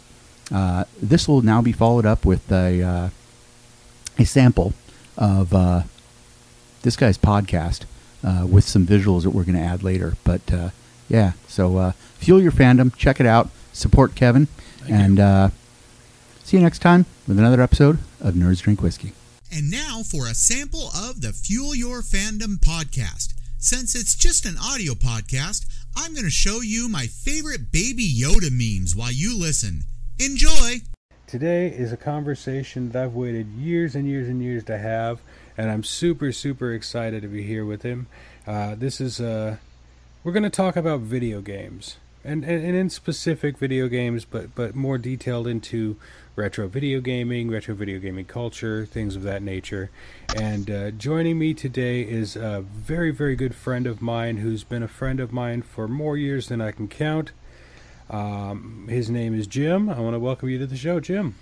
uh, 0.51 0.83
this 1.01 1.27
will 1.27 1.41
now 1.41 1.61
be 1.61 1.71
followed 1.71 2.05
up 2.05 2.25
with 2.25 2.51
a 2.51 2.83
uh, 2.83 3.09
a 4.19 4.25
sample 4.25 4.73
of 5.17 5.53
uh, 5.53 5.83
this 6.81 6.95
guy's 6.95 7.17
podcast 7.17 7.85
uh, 8.23 8.45
with 8.49 8.63
some 8.65 8.85
visuals 8.85 9.23
that 9.23 9.31
we're 9.31 9.43
going 9.43 9.55
to 9.55 9.61
add 9.61 9.83
later. 9.83 10.15
But 10.23 10.51
uh, 10.51 10.69
yeah, 11.09 11.33
so 11.47 11.77
uh, 11.77 11.91
fuel 12.17 12.41
your 12.41 12.51
fandom, 12.51 12.95
check 12.95 13.19
it 13.19 13.25
out, 13.25 13.49
support 13.73 14.15
Kevin, 14.15 14.47
and 14.89 15.19
uh, 15.19 15.49
see 16.43 16.57
you 16.57 16.63
next 16.63 16.79
time 16.79 17.05
with 17.27 17.39
another 17.39 17.61
episode 17.61 17.99
of 18.19 18.33
Nerds 18.33 18.61
Drink 18.61 18.81
Whiskey. 18.81 19.13
And 19.53 19.69
now 19.69 20.01
for 20.03 20.27
a 20.27 20.33
sample 20.33 20.89
of 20.95 21.21
the 21.21 21.33
Fuel 21.33 21.75
Your 21.75 22.01
Fandom 22.01 22.57
podcast. 22.57 23.33
Since 23.57 23.95
it's 23.95 24.15
just 24.15 24.45
an 24.45 24.55
audio 24.57 24.93
podcast, 24.93 25.65
I'm 25.95 26.13
going 26.13 26.25
to 26.25 26.31
show 26.31 26.61
you 26.61 26.87
my 26.89 27.05
favorite 27.05 27.71
Baby 27.71 28.07
Yoda 28.07 28.49
memes 28.49 28.95
while 28.95 29.11
you 29.11 29.37
listen. 29.37 29.83
Enjoy! 30.19 30.81
Today 31.27 31.67
is 31.67 31.91
a 31.91 31.97
conversation 31.97 32.91
that 32.91 33.03
I've 33.03 33.13
waited 33.13 33.47
years 33.47 33.93
and 33.95 34.07
years 34.07 34.27
and 34.27 34.41
years 34.41 34.63
to 34.65 34.77
have, 34.77 35.19
and 35.57 35.69
I'm 35.69 35.83
super, 35.83 36.31
super 36.31 36.73
excited 36.73 37.21
to 37.21 37.27
be 37.27 37.43
here 37.43 37.65
with 37.65 37.83
him. 37.83 38.07
Uh, 38.47 38.75
this 38.75 38.99
is, 38.99 39.21
uh, 39.21 39.57
we're 40.23 40.31
going 40.31 40.43
to 40.43 40.49
talk 40.49 40.75
about 40.75 41.01
video 41.01 41.41
games, 41.41 41.97
and, 42.23 42.43
and, 42.43 42.65
and 42.65 42.75
in 42.75 42.89
specific 42.89 43.57
video 43.57 43.87
games, 43.87 44.25
but, 44.25 44.55
but 44.55 44.75
more 44.75 44.97
detailed 44.97 45.47
into 45.47 45.97
retro 46.35 46.67
video 46.67 47.01
gaming, 47.01 47.49
retro 47.49 47.75
video 47.75 47.99
gaming 47.99 48.25
culture, 48.25 48.85
things 48.85 49.15
of 49.15 49.23
that 49.23 49.41
nature. 49.41 49.89
And 50.35 50.69
uh, 50.69 50.91
joining 50.91 51.37
me 51.37 51.53
today 51.53 52.01
is 52.01 52.35
a 52.35 52.61
very, 52.61 53.11
very 53.11 53.35
good 53.35 53.53
friend 53.53 53.85
of 53.85 54.01
mine 54.01 54.37
who's 54.37 54.63
been 54.63 54.83
a 54.83 54.87
friend 54.87 55.19
of 55.19 55.33
mine 55.33 55.61
for 55.61 55.87
more 55.87 56.17
years 56.17 56.47
than 56.47 56.61
I 56.61 56.71
can 56.71 56.87
count. 56.87 57.31
Um, 58.09 58.87
his 58.89 59.09
name 59.09 59.33
is 59.37 59.47
Jim. 59.47 59.89
I 59.89 59.99
want 59.99 60.15
to 60.15 60.19
welcome 60.19 60.49
you 60.49 60.57
to 60.59 60.67
the 60.67 60.77
show, 60.77 60.99
Jim. 60.99 61.35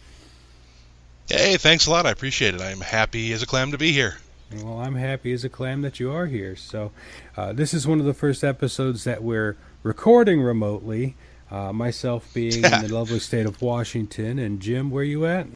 Hey, 1.28 1.58
thanks 1.58 1.86
a 1.86 1.92
lot. 1.92 2.06
I 2.06 2.12
appreciate 2.12 2.56
it. 2.56 2.62
I'm 2.62 2.82
happy 2.82 3.32
as 3.34 3.44
a 3.44 3.46
clam 3.46 3.72
to 3.72 3.78
be 3.78 3.92
here. 3.92 4.18
Well, 4.64 4.80
I'm 4.80 4.96
happy 4.96 5.32
as 5.32 5.44
a 5.44 5.50
clam 5.50 5.84
that 5.84 6.00
you 6.00 6.12
are 6.12 6.26
here. 6.26 6.56
So, 6.56 6.92
uh, 7.38 7.54
this 7.54 7.72
is 7.72 7.86
one 7.86 8.00
of 8.00 8.08
the 8.08 8.16
first 8.16 8.44
episodes 8.44 9.04
that 9.04 9.22
we're 9.22 9.56
recording 9.84 10.42
remotely. 10.42 11.16
Uh, 11.52 11.74
myself 11.74 12.32
being 12.34 12.54
in 12.54 12.62
the 12.84 12.88
lovely 12.94 13.18
state 13.20 13.46
of 13.48 13.60
Washington, 13.62 14.38
and 14.38 14.60
Jim, 14.60 14.92
where 14.92 15.02
are 15.02 15.04
you 15.04 15.26
at? 15.26 15.48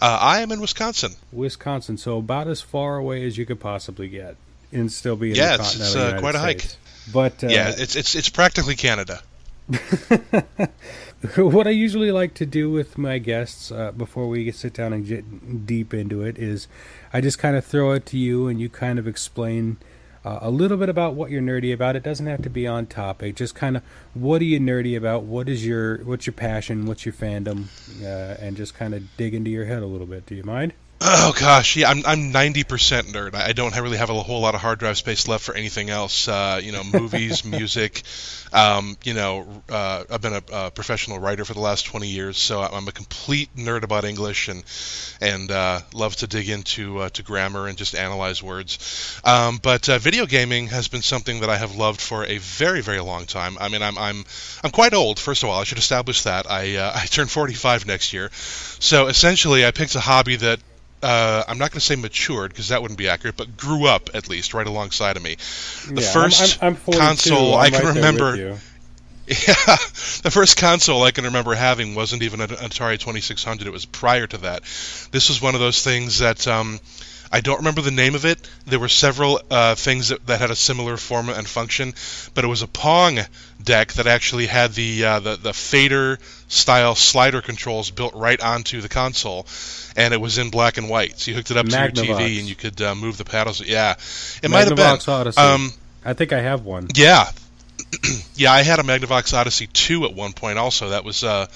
Uh, 0.00 0.18
I 0.20 0.40
am 0.40 0.50
in 0.50 0.60
Wisconsin. 0.60 1.12
Wisconsin. 1.32 1.96
So 1.96 2.18
about 2.18 2.48
as 2.48 2.60
far 2.60 2.96
away 2.96 3.24
as 3.24 3.38
you 3.38 3.46
could 3.46 3.60
possibly 3.60 4.08
get, 4.08 4.34
and 4.72 4.90
still 4.90 5.14
be 5.14 5.30
in 5.30 5.36
Yeah, 5.36 5.48
the 5.56 5.62
it's- 5.62 5.76
continental 5.76 5.86
it's, 5.86 5.96
uh, 5.96 6.00
United 6.06 6.20
quite 6.20 6.34
a 6.34 6.38
hike. 6.40 6.66
But 7.12 7.44
uh, 7.44 7.48
yeah, 7.48 7.72
it's 7.76 7.94
it's 7.96 8.14
it's 8.16 8.28
practically 8.28 8.74
Canada. 8.76 9.22
what 11.36 11.66
I 11.66 11.70
usually 11.70 12.10
like 12.10 12.34
to 12.34 12.46
do 12.46 12.70
with 12.70 12.96
my 12.98 13.18
guests 13.18 13.70
uh, 13.72 13.92
before 13.92 14.28
we 14.28 14.50
sit 14.52 14.72
down 14.74 14.92
and 14.92 15.06
get 15.06 15.66
deep 15.66 15.92
into 15.94 16.22
it 16.22 16.38
is 16.38 16.68
I 17.12 17.20
just 17.20 17.38
kind 17.38 17.56
of 17.56 17.64
throw 17.64 17.92
it 17.92 18.06
to 18.06 18.18
you 18.18 18.46
and 18.48 18.60
you 18.60 18.68
kind 18.68 18.98
of 18.98 19.06
explain 19.08 19.78
uh, 20.28 20.38
a 20.42 20.50
little 20.50 20.76
bit 20.76 20.90
about 20.90 21.14
what 21.14 21.30
you're 21.30 21.40
nerdy 21.40 21.72
about. 21.72 21.96
It 21.96 22.02
doesn't 22.02 22.26
have 22.26 22.42
to 22.42 22.50
be 22.50 22.66
on 22.66 22.86
topic. 22.86 23.34
Just 23.34 23.54
kind 23.54 23.78
of 23.78 23.82
what 24.12 24.42
are 24.42 24.44
you 24.44 24.60
nerdy 24.60 24.96
about? 24.96 25.22
What 25.22 25.48
is 25.48 25.64
your 25.64 25.98
what's 26.04 26.26
your 26.26 26.34
passion? 26.34 26.84
What's 26.84 27.06
your 27.06 27.14
fandom? 27.14 27.64
Uh, 28.02 28.36
and 28.38 28.56
just 28.56 28.74
kind 28.74 28.92
of 28.92 29.16
dig 29.16 29.34
into 29.34 29.50
your 29.50 29.64
head 29.64 29.82
a 29.82 29.86
little 29.86 30.06
bit. 30.06 30.26
Do 30.26 30.34
you 30.34 30.44
mind? 30.44 30.74
Oh 31.00 31.32
gosh, 31.38 31.76
yeah, 31.76 31.90
I'm 31.90 32.02
I'm 32.04 32.32
90% 32.32 32.64
nerd. 33.12 33.36
I 33.36 33.52
don't 33.52 33.72
have, 33.72 33.84
really 33.84 33.98
have 33.98 34.10
a 34.10 34.20
whole 34.20 34.40
lot 34.40 34.56
of 34.56 34.60
hard 34.60 34.80
drive 34.80 34.98
space 34.98 35.28
left 35.28 35.44
for 35.44 35.54
anything 35.54 35.90
else. 35.90 36.26
Uh, 36.26 36.60
you 36.62 36.72
know, 36.72 36.82
movies, 36.82 37.44
music. 37.44 38.02
Um, 38.52 38.96
you 39.04 39.14
know, 39.14 39.46
uh, 39.68 40.04
I've 40.10 40.20
been 40.20 40.32
a, 40.32 40.42
a, 40.52 40.70
professional 40.72 41.20
writer 41.20 41.44
for 41.44 41.54
the 41.54 41.60
last 41.60 41.86
20 41.86 42.08
years, 42.08 42.36
so 42.38 42.62
I'm 42.62 42.88
a 42.88 42.92
complete 42.92 43.54
nerd 43.54 43.84
about 43.84 44.04
English 44.04 44.48
and 44.48 44.64
and 45.20 45.50
uh, 45.52 45.80
love 45.94 46.16
to 46.16 46.26
dig 46.26 46.48
into 46.48 46.98
uh, 46.98 47.08
to 47.10 47.22
grammar 47.22 47.68
and 47.68 47.78
just 47.78 47.94
analyze 47.94 48.42
words. 48.42 49.20
Um, 49.24 49.60
but 49.62 49.88
uh, 49.88 49.98
video 49.98 50.26
gaming 50.26 50.66
has 50.68 50.88
been 50.88 51.02
something 51.02 51.40
that 51.40 51.50
I 51.50 51.58
have 51.58 51.76
loved 51.76 52.00
for 52.00 52.24
a 52.24 52.38
very 52.38 52.80
very 52.80 53.00
long 53.00 53.26
time. 53.26 53.56
I 53.60 53.68
mean, 53.68 53.82
I'm 53.82 53.96
I'm 53.98 54.24
I'm 54.64 54.70
quite 54.72 54.94
old. 54.94 55.20
First 55.20 55.44
of 55.44 55.48
all, 55.48 55.60
I 55.60 55.64
should 55.64 55.78
establish 55.78 56.22
that 56.22 56.50
I 56.50 56.76
uh, 56.76 56.92
I 56.96 57.06
turn 57.06 57.28
45 57.28 57.86
next 57.86 58.12
year, 58.12 58.30
so 58.32 59.06
essentially 59.06 59.64
I 59.64 59.70
picked 59.70 59.94
a 59.94 60.00
hobby 60.00 60.34
that 60.36 60.58
uh, 61.02 61.44
I'm 61.48 61.58
not 61.58 61.70
going 61.70 61.80
to 61.80 61.86
say 61.86 61.96
matured 61.96 62.50
because 62.50 62.68
that 62.68 62.82
wouldn't 62.82 62.98
be 62.98 63.08
accurate, 63.08 63.36
but 63.36 63.56
grew 63.56 63.86
up 63.86 64.10
at 64.14 64.28
least 64.28 64.54
right 64.54 64.66
alongside 64.66 65.16
of 65.16 65.22
me. 65.22 65.36
The 65.94 66.00
Yeah, 66.00 66.12
first 66.12 66.58
I'm, 66.60 66.76
I'm, 66.76 66.78
I'm 66.92 66.92
console 66.98 67.54
I'm 67.54 67.58
I 67.58 67.70
can 67.70 67.84
right 67.84 67.86
remember. 67.86 68.40
Yeah, 69.26 69.76
the 70.22 70.30
first 70.32 70.56
console 70.56 71.02
I 71.02 71.10
can 71.10 71.24
remember 71.24 71.54
having 71.54 71.94
wasn't 71.94 72.22
even 72.22 72.40
an 72.40 72.48
Atari 72.48 72.98
2600. 72.98 73.66
It 73.66 73.70
was 73.70 73.84
prior 73.84 74.26
to 74.26 74.38
that. 74.38 74.62
This 75.12 75.28
was 75.28 75.42
one 75.42 75.54
of 75.54 75.60
those 75.60 75.84
things 75.84 76.20
that 76.20 76.46
um, 76.48 76.80
I 77.30 77.40
don't 77.40 77.58
remember 77.58 77.82
the 77.82 77.90
name 77.90 78.14
of 78.14 78.24
it. 78.24 78.38
There 78.66 78.78
were 78.78 78.88
several 78.88 79.40
uh, 79.50 79.74
things 79.74 80.08
that, 80.08 80.26
that 80.26 80.40
had 80.40 80.50
a 80.50 80.56
similar 80.56 80.96
form 80.96 81.28
and 81.28 81.46
function, 81.46 81.94
but 82.34 82.44
it 82.44 82.48
was 82.48 82.62
a 82.62 82.66
Pong 82.66 83.18
deck 83.62 83.92
that 83.94 84.06
actually 84.06 84.46
had 84.46 84.72
the 84.72 85.04
uh, 85.04 85.20
the, 85.20 85.36
the 85.36 85.52
fader 85.52 86.18
style 86.48 86.94
slider 86.94 87.42
controls 87.42 87.90
built 87.90 88.14
right 88.14 88.40
onto 88.40 88.80
the 88.80 88.88
console, 88.88 89.46
and 89.96 90.14
it 90.14 90.20
was 90.20 90.38
in 90.38 90.50
black 90.50 90.78
and 90.78 90.88
white. 90.88 91.18
So 91.18 91.30
you 91.30 91.36
hooked 91.36 91.50
it 91.50 91.56
up 91.56 91.66
to 91.66 91.76
your 91.76 91.90
TV 91.90 92.38
and 92.38 92.48
you 92.48 92.54
could 92.54 92.80
uh, 92.80 92.94
move 92.94 93.18
the 93.18 93.24
paddles. 93.24 93.60
Yeah, 93.60 93.94
it 94.42 94.50
might 94.50 94.68
have 94.68 94.76
been. 94.76 94.84
Magnavox 94.84 95.08
Odyssey. 95.08 95.40
Um, 95.40 95.72
I 96.04 96.14
think 96.14 96.32
I 96.32 96.40
have 96.40 96.64
one. 96.64 96.88
yeah, 96.94 97.26
yeah, 98.34 98.52
I 98.52 98.62
had 98.62 98.78
a 98.78 98.82
Magnavox 98.82 99.34
Odyssey 99.34 99.66
2 99.66 100.04
at 100.04 100.14
one 100.14 100.32
point. 100.32 100.58
Also, 100.58 100.90
that 100.90 101.04
was 101.04 101.24
uh, 101.24 101.46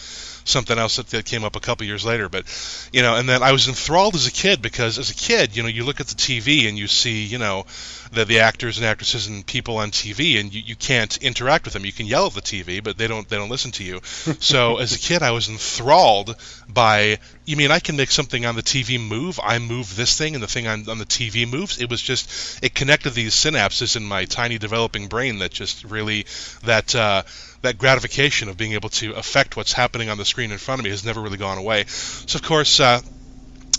something 0.44 0.78
else 0.78 0.96
that, 0.96 1.08
that 1.08 1.24
came 1.24 1.44
up 1.44 1.56
a 1.56 1.60
couple 1.60 1.86
years 1.86 2.04
later. 2.04 2.28
But 2.28 2.44
you 2.92 3.02
know, 3.02 3.16
and 3.16 3.28
then 3.28 3.42
I 3.42 3.52
was 3.52 3.68
enthralled 3.68 4.14
as 4.14 4.26
a 4.26 4.32
kid 4.32 4.62
because 4.62 4.98
as 4.98 5.10
a 5.10 5.14
kid, 5.14 5.56
you 5.56 5.62
know, 5.62 5.68
you 5.68 5.84
look 5.84 6.00
at 6.00 6.08
the 6.08 6.14
TV 6.14 6.68
and 6.68 6.78
you 6.78 6.86
see, 6.86 7.24
you 7.24 7.38
know, 7.38 7.66
the 8.12 8.24
the 8.24 8.40
actors 8.40 8.78
and 8.78 8.86
actresses 8.86 9.26
and 9.26 9.44
people 9.46 9.78
on 9.78 9.90
TV, 9.90 10.38
and 10.38 10.54
you, 10.54 10.62
you 10.64 10.76
can't 10.76 11.16
interact 11.18 11.64
with 11.64 11.74
them. 11.74 11.84
You 11.84 11.92
can 11.92 12.06
yell 12.06 12.26
at 12.26 12.34
the 12.34 12.42
TV, 12.42 12.82
but 12.82 12.98
they 12.98 13.08
don't 13.08 13.28
they 13.28 13.36
don't 13.36 13.48
listen 13.48 13.72
to 13.72 13.84
you. 13.84 14.00
so 14.04 14.78
as 14.78 14.94
a 14.94 14.98
kid, 14.98 15.22
I 15.22 15.30
was 15.32 15.48
enthralled 15.48 16.36
by. 16.68 17.18
You 17.44 17.56
mean 17.56 17.70
I 17.72 17.80
can 17.80 17.96
make 17.96 18.10
something 18.10 18.46
on 18.46 18.54
the 18.54 18.62
TV 18.62 19.00
move? 19.00 19.40
I 19.42 19.58
move 19.58 19.96
this 19.96 20.16
thing, 20.16 20.34
and 20.34 20.42
the 20.42 20.48
thing 20.48 20.66
on, 20.66 20.88
on 20.88 20.98
the 20.98 21.06
TV 21.06 21.50
moves. 21.50 21.80
It 21.80 21.90
was 21.90 22.00
just 22.00 22.62
it 22.62 22.74
connected 22.74 23.10
these 23.10 23.34
synapses 23.34 23.96
in 23.96 24.04
my 24.04 24.26
tiny 24.26 24.58
developing 24.58 25.08
brain 25.08 25.38
that 25.38 25.50
just 25.50 25.84
really 25.84 26.26
that. 26.64 26.94
Uh, 26.94 27.22
that 27.62 27.78
gratification 27.78 28.48
of 28.48 28.56
being 28.56 28.72
able 28.72 28.88
to 28.90 29.12
affect 29.12 29.56
what's 29.56 29.72
happening 29.72 30.08
on 30.08 30.18
the 30.18 30.24
screen 30.24 30.52
in 30.52 30.58
front 30.58 30.80
of 30.80 30.84
me 30.84 30.90
has 30.90 31.04
never 31.04 31.20
really 31.20 31.38
gone 31.38 31.58
away. 31.58 31.84
So 31.86 32.36
of 32.36 32.42
course, 32.42 32.80
uh, 32.80 33.00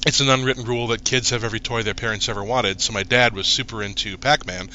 it's 0.06 0.20
an 0.20 0.30
unwritten 0.30 0.66
rule 0.66 0.88
that 0.88 1.04
kids 1.04 1.30
have 1.30 1.44
every 1.44 1.60
toy 1.60 1.84
their 1.84 1.94
parents 1.94 2.28
ever 2.28 2.44
wanted. 2.44 2.82
So 2.82 2.94
my 2.94 3.04
dad 3.04 3.34
was 3.34 3.48
super 3.48 3.84
into 3.84 4.18
Pac-Man. 4.18 4.70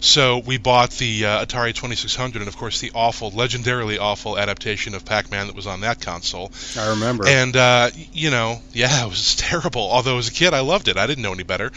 So 0.00 0.38
we 0.38 0.56
bought 0.58 0.90
the 0.92 1.26
uh, 1.26 1.44
Atari 1.44 1.74
2600 1.74 2.40
and 2.40 2.48
of 2.48 2.56
course 2.56 2.80
the 2.80 2.90
awful, 2.94 3.30
legendarily 3.30 3.98
awful 3.98 4.38
adaptation 4.38 4.94
of 4.94 5.04
Pac-Man 5.04 5.46
that 5.48 5.56
was 5.56 5.66
on 5.66 5.82
that 5.82 6.00
console. 6.00 6.50
I 6.76 6.90
remember. 6.90 7.26
And 7.26 7.54
uh, 7.56 7.90
you 8.12 8.30
know, 8.30 8.60
yeah, 8.72 9.04
it 9.06 9.08
was 9.08 9.36
terrible. 9.36 9.82
Although 9.82 10.18
as 10.18 10.28
a 10.28 10.32
kid, 10.32 10.54
I 10.54 10.60
loved 10.60 10.88
it. 10.88 10.96
I 10.96 11.06
didn't 11.06 11.22
know 11.22 11.32
any 11.32 11.42
better. 11.42 11.70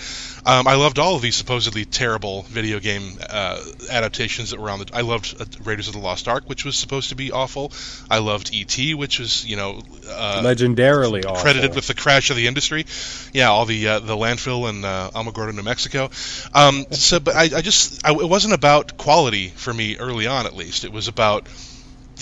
Um, 0.45 0.67
I 0.67 0.75
loved 0.75 0.99
all 0.99 1.15
of 1.15 1.21
these 1.21 1.35
supposedly 1.35 1.85
terrible 1.85 2.43
video 2.43 2.79
game 2.79 3.17
uh, 3.29 3.63
adaptations 3.89 4.51
that 4.51 4.59
were 4.59 4.69
on 4.69 4.79
the. 4.79 4.89
I 4.93 5.01
loved 5.01 5.35
uh, 5.39 5.45
Raiders 5.63 5.87
of 5.87 5.93
the 5.93 5.99
Lost 5.99 6.27
Ark, 6.27 6.43
which 6.47 6.65
was 6.65 6.75
supposed 6.75 7.09
to 7.09 7.15
be 7.15 7.31
awful. 7.31 7.71
I 8.09 8.19
loved 8.19 8.53
E.T., 8.53 8.93
which 8.93 9.19
was 9.19 9.45
you 9.45 9.55
know 9.55 9.81
uh, 10.09 10.41
Legendarily 10.43 11.25
awful. 11.25 11.41
credited 11.41 11.75
with 11.75 11.87
the 11.87 11.93
crash 11.93 12.29
of 12.29 12.35
the 12.35 12.47
industry. 12.47 12.85
Yeah, 13.33 13.49
all 13.49 13.65
the 13.65 13.87
uh, 13.87 13.99
the 13.99 14.15
landfill 14.15 14.69
in 14.69 14.83
uh, 14.83 15.11
Alamogordo, 15.11 15.55
New 15.55 15.63
Mexico. 15.63 16.09
Um, 16.53 16.85
so, 16.91 17.19
but 17.19 17.35
I, 17.35 17.43
I 17.43 17.61
just 17.61 18.05
I, 18.05 18.12
it 18.21 18.29
wasn't 18.29 18.53
about 18.53 18.97
quality 18.97 19.49
for 19.49 19.73
me 19.73 19.97
early 19.97 20.27
on, 20.27 20.45
at 20.45 20.55
least. 20.55 20.83
It 20.83 20.91
was 20.91 21.07
about 21.07 21.47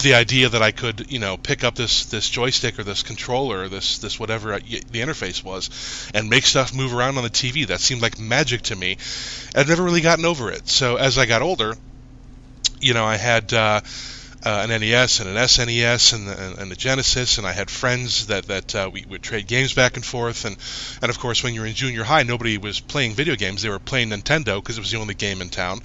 the 0.01 0.13
idea 0.13 0.49
that 0.49 0.61
I 0.61 0.71
could, 0.71 1.11
you 1.11 1.19
know, 1.19 1.37
pick 1.37 1.63
up 1.63 1.75
this 1.75 2.05
this 2.05 2.29
joystick 2.29 2.79
or 2.79 2.83
this 2.83 3.03
controller, 3.03 3.63
or 3.63 3.69
this 3.69 3.99
this 3.99 4.19
whatever 4.19 4.57
the 4.59 5.01
interface 5.01 5.43
was, 5.43 6.09
and 6.13 6.29
make 6.29 6.45
stuff 6.45 6.73
move 6.73 6.93
around 6.93 7.17
on 7.17 7.23
the 7.23 7.29
TV. 7.29 7.67
That 7.67 7.79
seemed 7.79 8.01
like 8.01 8.19
magic 8.19 8.63
to 8.63 8.75
me. 8.75 8.97
I've 9.55 9.67
never 9.67 9.83
really 9.83 10.01
gotten 10.01 10.25
over 10.25 10.51
it. 10.51 10.67
So 10.67 10.95
as 10.95 11.17
I 11.17 11.25
got 11.25 11.41
older, 11.41 11.75
you 12.79 12.93
know, 12.93 13.05
I 13.05 13.17
had. 13.17 13.53
Uh, 13.53 13.81
uh, 14.43 14.65
an 14.67 14.79
NES 14.81 15.19
and 15.19 15.29
an 15.29 15.35
SNES 15.35 16.13
and, 16.13 16.27
and, 16.27 16.57
and 16.57 16.71
a 16.71 16.75
Genesis, 16.75 17.37
and 17.37 17.45
I 17.45 17.51
had 17.51 17.69
friends 17.69 18.27
that 18.27 18.47
that 18.47 18.75
uh, 18.75 18.89
we 18.91 19.05
would 19.07 19.21
trade 19.21 19.47
games 19.47 19.73
back 19.73 19.95
and 19.95 20.05
forth, 20.05 20.45
and 20.45 20.57
and 21.01 21.09
of 21.09 21.19
course 21.19 21.43
when 21.43 21.53
you're 21.53 21.65
in 21.65 21.75
junior 21.75 22.03
high, 22.03 22.23
nobody 22.23 22.57
was 22.57 22.79
playing 22.79 23.13
video 23.13 23.35
games; 23.35 23.61
they 23.61 23.69
were 23.69 23.79
playing 23.79 24.09
Nintendo 24.09 24.55
because 24.55 24.77
it 24.77 24.81
was 24.81 24.91
the 24.91 24.97
only 24.97 25.13
game 25.13 25.41
in 25.41 25.49
town. 25.49 25.79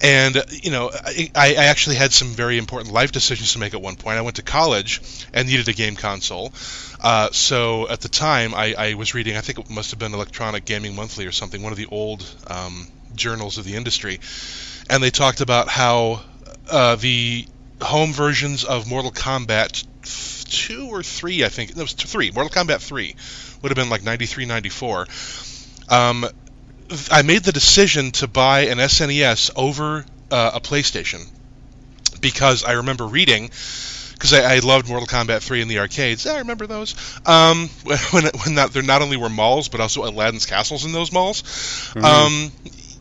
And 0.00 0.38
uh, 0.38 0.42
you 0.50 0.70
know, 0.70 0.90
I, 1.04 1.30
I 1.34 1.54
actually 1.66 1.96
had 1.96 2.12
some 2.12 2.28
very 2.28 2.56
important 2.56 2.94
life 2.94 3.12
decisions 3.12 3.52
to 3.52 3.58
make 3.58 3.74
at 3.74 3.82
one 3.82 3.96
point. 3.96 4.18
I 4.18 4.22
went 4.22 4.36
to 4.36 4.42
college 4.42 5.02
and 5.34 5.46
needed 5.46 5.68
a 5.68 5.74
game 5.74 5.96
console. 5.96 6.52
Uh, 7.00 7.28
so 7.32 7.88
at 7.88 8.00
the 8.00 8.08
time, 8.08 8.54
I, 8.54 8.74
I 8.76 8.94
was 8.94 9.12
reading. 9.14 9.36
I 9.36 9.42
think 9.42 9.58
it 9.58 9.70
must 9.70 9.90
have 9.90 9.98
been 9.98 10.14
Electronic 10.14 10.64
Gaming 10.64 10.96
Monthly 10.96 11.26
or 11.26 11.32
something, 11.32 11.62
one 11.62 11.72
of 11.72 11.78
the 11.78 11.86
old 11.86 12.24
um, 12.46 12.86
journals 13.14 13.58
of 13.58 13.64
the 13.64 13.74
industry, 13.74 14.18
and 14.88 15.02
they 15.02 15.10
talked 15.10 15.40
about 15.40 15.68
how 15.68 16.22
uh, 16.70 16.96
the 16.96 17.46
home 17.82 18.12
versions 18.12 18.64
of 18.64 18.88
Mortal 18.88 19.10
Kombat 19.10 19.84
2 20.50 20.88
or 20.88 21.02
3, 21.02 21.44
I 21.44 21.48
think. 21.48 21.70
It 21.70 21.76
was 21.76 21.92
3. 21.92 22.30
Mortal 22.30 22.64
Kombat 22.64 22.80
3 22.80 23.14
would 23.62 23.70
have 23.70 23.76
been 23.76 23.90
like 23.90 24.02
93, 24.02 24.46
94. 24.46 25.06
Um, 25.88 26.26
I 27.10 27.22
made 27.22 27.44
the 27.44 27.52
decision 27.52 28.10
to 28.12 28.28
buy 28.28 28.66
an 28.66 28.78
SNES 28.78 29.50
over 29.56 30.04
uh, 30.30 30.50
a 30.54 30.60
PlayStation 30.60 31.28
because 32.20 32.64
I 32.64 32.72
remember 32.72 33.06
reading 33.06 33.50
because 34.12 34.32
I, 34.34 34.56
I 34.56 34.58
loved 34.60 34.88
Mortal 34.88 35.06
Kombat 35.06 35.42
3 35.42 35.62
in 35.62 35.68
the 35.68 35.80
arcades. 35.80 36.26
I 36.26 36.38
remember 36.38 36.66
those. 36.66 36.94
Um, 37.26 37.68
when 38.10 38.24
when 38.24 38.54
not, 38.54 38.72
there 38.72 38.82
not 38.82 39.02
only 39.02 39.16
were 39.16 39.28
malls 39.28 39.68
but 39.68 39.80
also 39.80 40.04
Aladdin's 40.04 40.46
castles 40.46 40.84
in 40.84 40.92
those 40.92 41.12
malls. 41.12 41.42
Mm-hmm. 41.42 42.04
Um, 42.04 42.52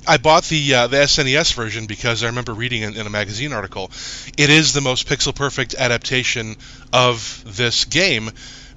I 0.07 0.17
bought 0.17 0.45
the 0.45 0.73
uh, 0.73 0.87
the 0.87 0.97
SNES 0.97 1.53
version 1.53 1.85
because 1.85 2.23
I 2.23 2.27
remember 2.27 2.53
reading 2.53 2.81
in, 2.81 2.95
in 2.95 3.05
a 3.05 3.09
magazine 3.09 3.53
article. 3.53 3.91
It 4.37 4.49
is 4.49 4.73
the 4.73 4.81
most 4.81 5.07
pixel 5.07 5.33
perfect 5.33 5.75
adaptation 5.75 6.55
of 6.91 7.43
this 7.45 7.85
game 7.85 8.31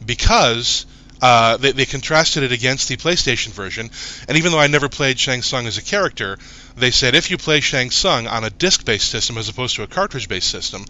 because 0.05 0.87
uh, 1.23 1.57
they, 1.57 1.73
they 1.73 1.87
contrasted 1.87 2.43
it 2.43 2.53
against 2.53 2.89
the 2.89 2.97
PlayStation 2.97 3.49
version. 3.49 3.91
And 4.29 4.37
even 4.37 4.53
though 4.53 4.59
I 4.59 4.67
never 4.67 4.89
played 4.89 5.19
Shang 5.19 5.43
Tsung 5.43 5.67
as 5.67 5.79
a 5.79 5.83
character, 5.83 6.39
they 6.77 6.91
said 6.91 7.15
if 7.15 7.31
you 7.31 7.39
play 7.39 7.61
Shang 7.61 7.91
Tsung 7.91 8.27
on 8.27 8.45
a 8.45 8.51
disc-based 8.51 9.09
system 9.09 9.39
as 9.39 9.49
opposed 9.49 9.77
to 9.77 9.85
a 9.85 9.87
cartridge-based 9.87 10.49
system, 10.49 10.85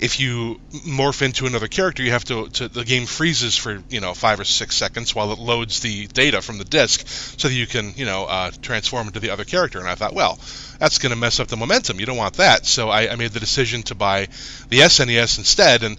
if 0.00 0.20
you 0.20 0.60
morph 0.86 1.22
into 1.22 1.46
another 1.46 1.68
character, 1.68 2.02
you 2.02 2.12
have 2.12 2.24
to, 2.24 2.48
to 2.50 2.68
the 2.68 2.84
game 2.84 3.06
freezes 3.06 3.56
for 3.56 3.82
you 3.90 4.00
know 4.00 4.14
five 4.14 4.38
or 4.38 4.44
six 4.44 4.76
seconds 4.76 5.14
while 5.14 5.32
it 5.32 5.38
loads 5.38 5.80
the 5.80 6.06
data 6.06 6.40
from 6.40 6.58
the 6.58 6.64
disc, 6.64 7.06
so 7.06 7.48
that 7.48 7.54
you 7.54 7.66
can 7.66 7.92
you 7.96 8.04
know 8.04 8.24
uh, 8.24 8.50
transform 8.62 9.08
into 9.08 9.20
the 9.20 9.30
other 9.30 9.44
character. 9.44 9.80
And 9.80 9.88
I 9.88 9.96
thought, 9.96 10.14
well, 10.14 10.38
that's 10.78 10.98
going 10.98 11.10
to 11.10 11.16
mess 11.16 11.40
up 11.40 11.48
the 11.48 11.56
momentum. 11.56 12.00
You 12.00 12.06
don't 12.06 12.16
want 12.16 12.34
that. 12.34 12.66
So 12.66 12.88
I, 12.88 13.10
I 13.10 13.16
made 13.16 13.32
the 13.32 13.40
decision 13.40 13.82
to 13.84 13.94
buy 13.94 14.28
the 14.68 14.78
SNES 14.78 15.38
instead, 15.38 15.82
and 15.82 15.98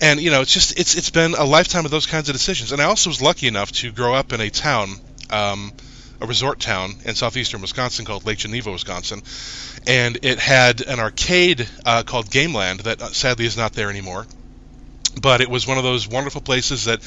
and 0.00 0.20
you 0.20 0.30
know 0.30 0.40
it's 0.40 0.52
just 0.52 0.78
it's 0.78 0.94
it's 0.94 1.10
been 1.10 1.34
a 1.34 1.44
lifetime 1.44 1.84
of 1.84 1.90
those 1.90 2.06
kinds 2.06 2.28
of 2.28 2.34
decisions. 2.34 2.72
And 2.72 2.80
I 2.80 2.84
also 2.84 3.10
was 3.10 3.20
lucky 3.20 3.46
enough 3.46 3.72
to 3.72 3.92
grow 3.92 4.14
up 4.14 4.32
in 4.32 4.40
a 4.40 4.50
town. 4.50 4.90
Um, 5.30 5.72
a 6.22 6.26
resort 6.26 6.60
town 6.60 6.96
in 7.04 7.14
southeastern 7.14 7.62
Wisconsin 7.62 8.04
called 8.04 8.26
Lake 8.26 8.36
Geneva, 8.36 8.70
Wisconsin, 8.70 9.22
and 9.86 10.18
it 10.22 10.38
had 10.38 10.82
an 10.82 11.00
arcade 11.00 11.66
uh, 11.86 12.02
called 12.02 12.30
Gameland 12.30 12.80
that 12.80 13.00
uh, 13.00 13.06
sadly 13.08 13.46
is 13.46 13.56
not 13.56 13.72
there 13.72 13.88
anymore. 13.88 14.26
But 15.20 15.40
it 15.40 15.48
was 15.48 15.66
one 15.66 15.78
of 15.78 15.82
those 15.82 16.06
wonderful 16.06 16.42
places 16.42 16.84
that 16.84 17.00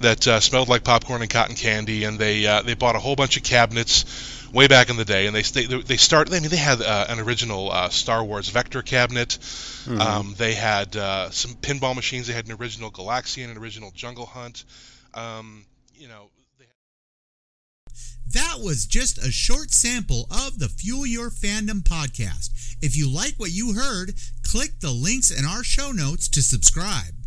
that 0.00 0.26
uh, 0.26 0.40
smelled 0.40 0.68
like 0.68 0.84
popcorn 0.84 1.22
and 1.22 1.30
cotton 1.30 1.56
candy, 1.56 2.04
and 2.04 2.18
they 2.18 2.46
uh, 2.46 2.62
they 2.62 2.74
bought 2.74 2.96
a 2.96 2.98
whole 2.98 3.16
bunch 3.16 3.36
of 3.38 3.42
cabinets 3.42 4.04
way 4.52 4.66
back 4.66 4.90
in 4.90 4.96
the 4.96 5.04
day, 5.04 5.26
and 5.26 5.34
they 5.34 5.42
they, 5.42 5.66
they 5.66 5.96
started. 5.96 6.34
I 6.34 6.40
mean, 6.40 6.50
they 6.50 6.56
had 6.56 6.80
uh, 6.80 7.06
an 7.08 7.20
original 7.20 7.70
uh, 7.70 7.88
Star 7.88 8.24
Wars 8.24 8.48
Vector 8.48 8.82
cabinet. 8.82 9.38
Mhm. 9.84 10.00
Um, 10.00 10.34
they 10.36 10.54
had 10.54 10.96
uh, 10.96 11.30
some 11.30 11.54
pinball 11.54 11.94
machines. 11.94 12.26
They 12.26 12.32
had 12.32 12.46
an 12.46 12.52
original 12.52 12.90
Galaxian, 12.90 13.50
an 13.50 13.58
original 13.58 13.90
Jungle 13.92 14.26
Hunt. 14.26 14.64
Um, 15.14 15.66
you 15.94 16.08
know. 16.08 16.30
That 18.32 18.58
was 18.62 18.86
just 18.86 19.18
a 19.18 19.32
short 19.32 19.72
sample 19.72 20.28
of 20.30 20.60
the 20.60 20.68
Fuel 20.68 21.04
Your 21.04 21.30
Fandom 21.30 21.82
podcast. 21.82 22.76
If 22.80 22.96
you 22.96 23.10
like 23.10 23.34
what 23.38 23.50
you 23.50 23.74
heard, 23.74 24.14
click 24.44 24.78
the 24.78 24.92
links 24.92 25.32
in 25.32 25.44
our 25.44 25.64
show 25.64 25.90
notes 25.90 26.28
to 26.28 26.42
subscribe. 26.42 27.19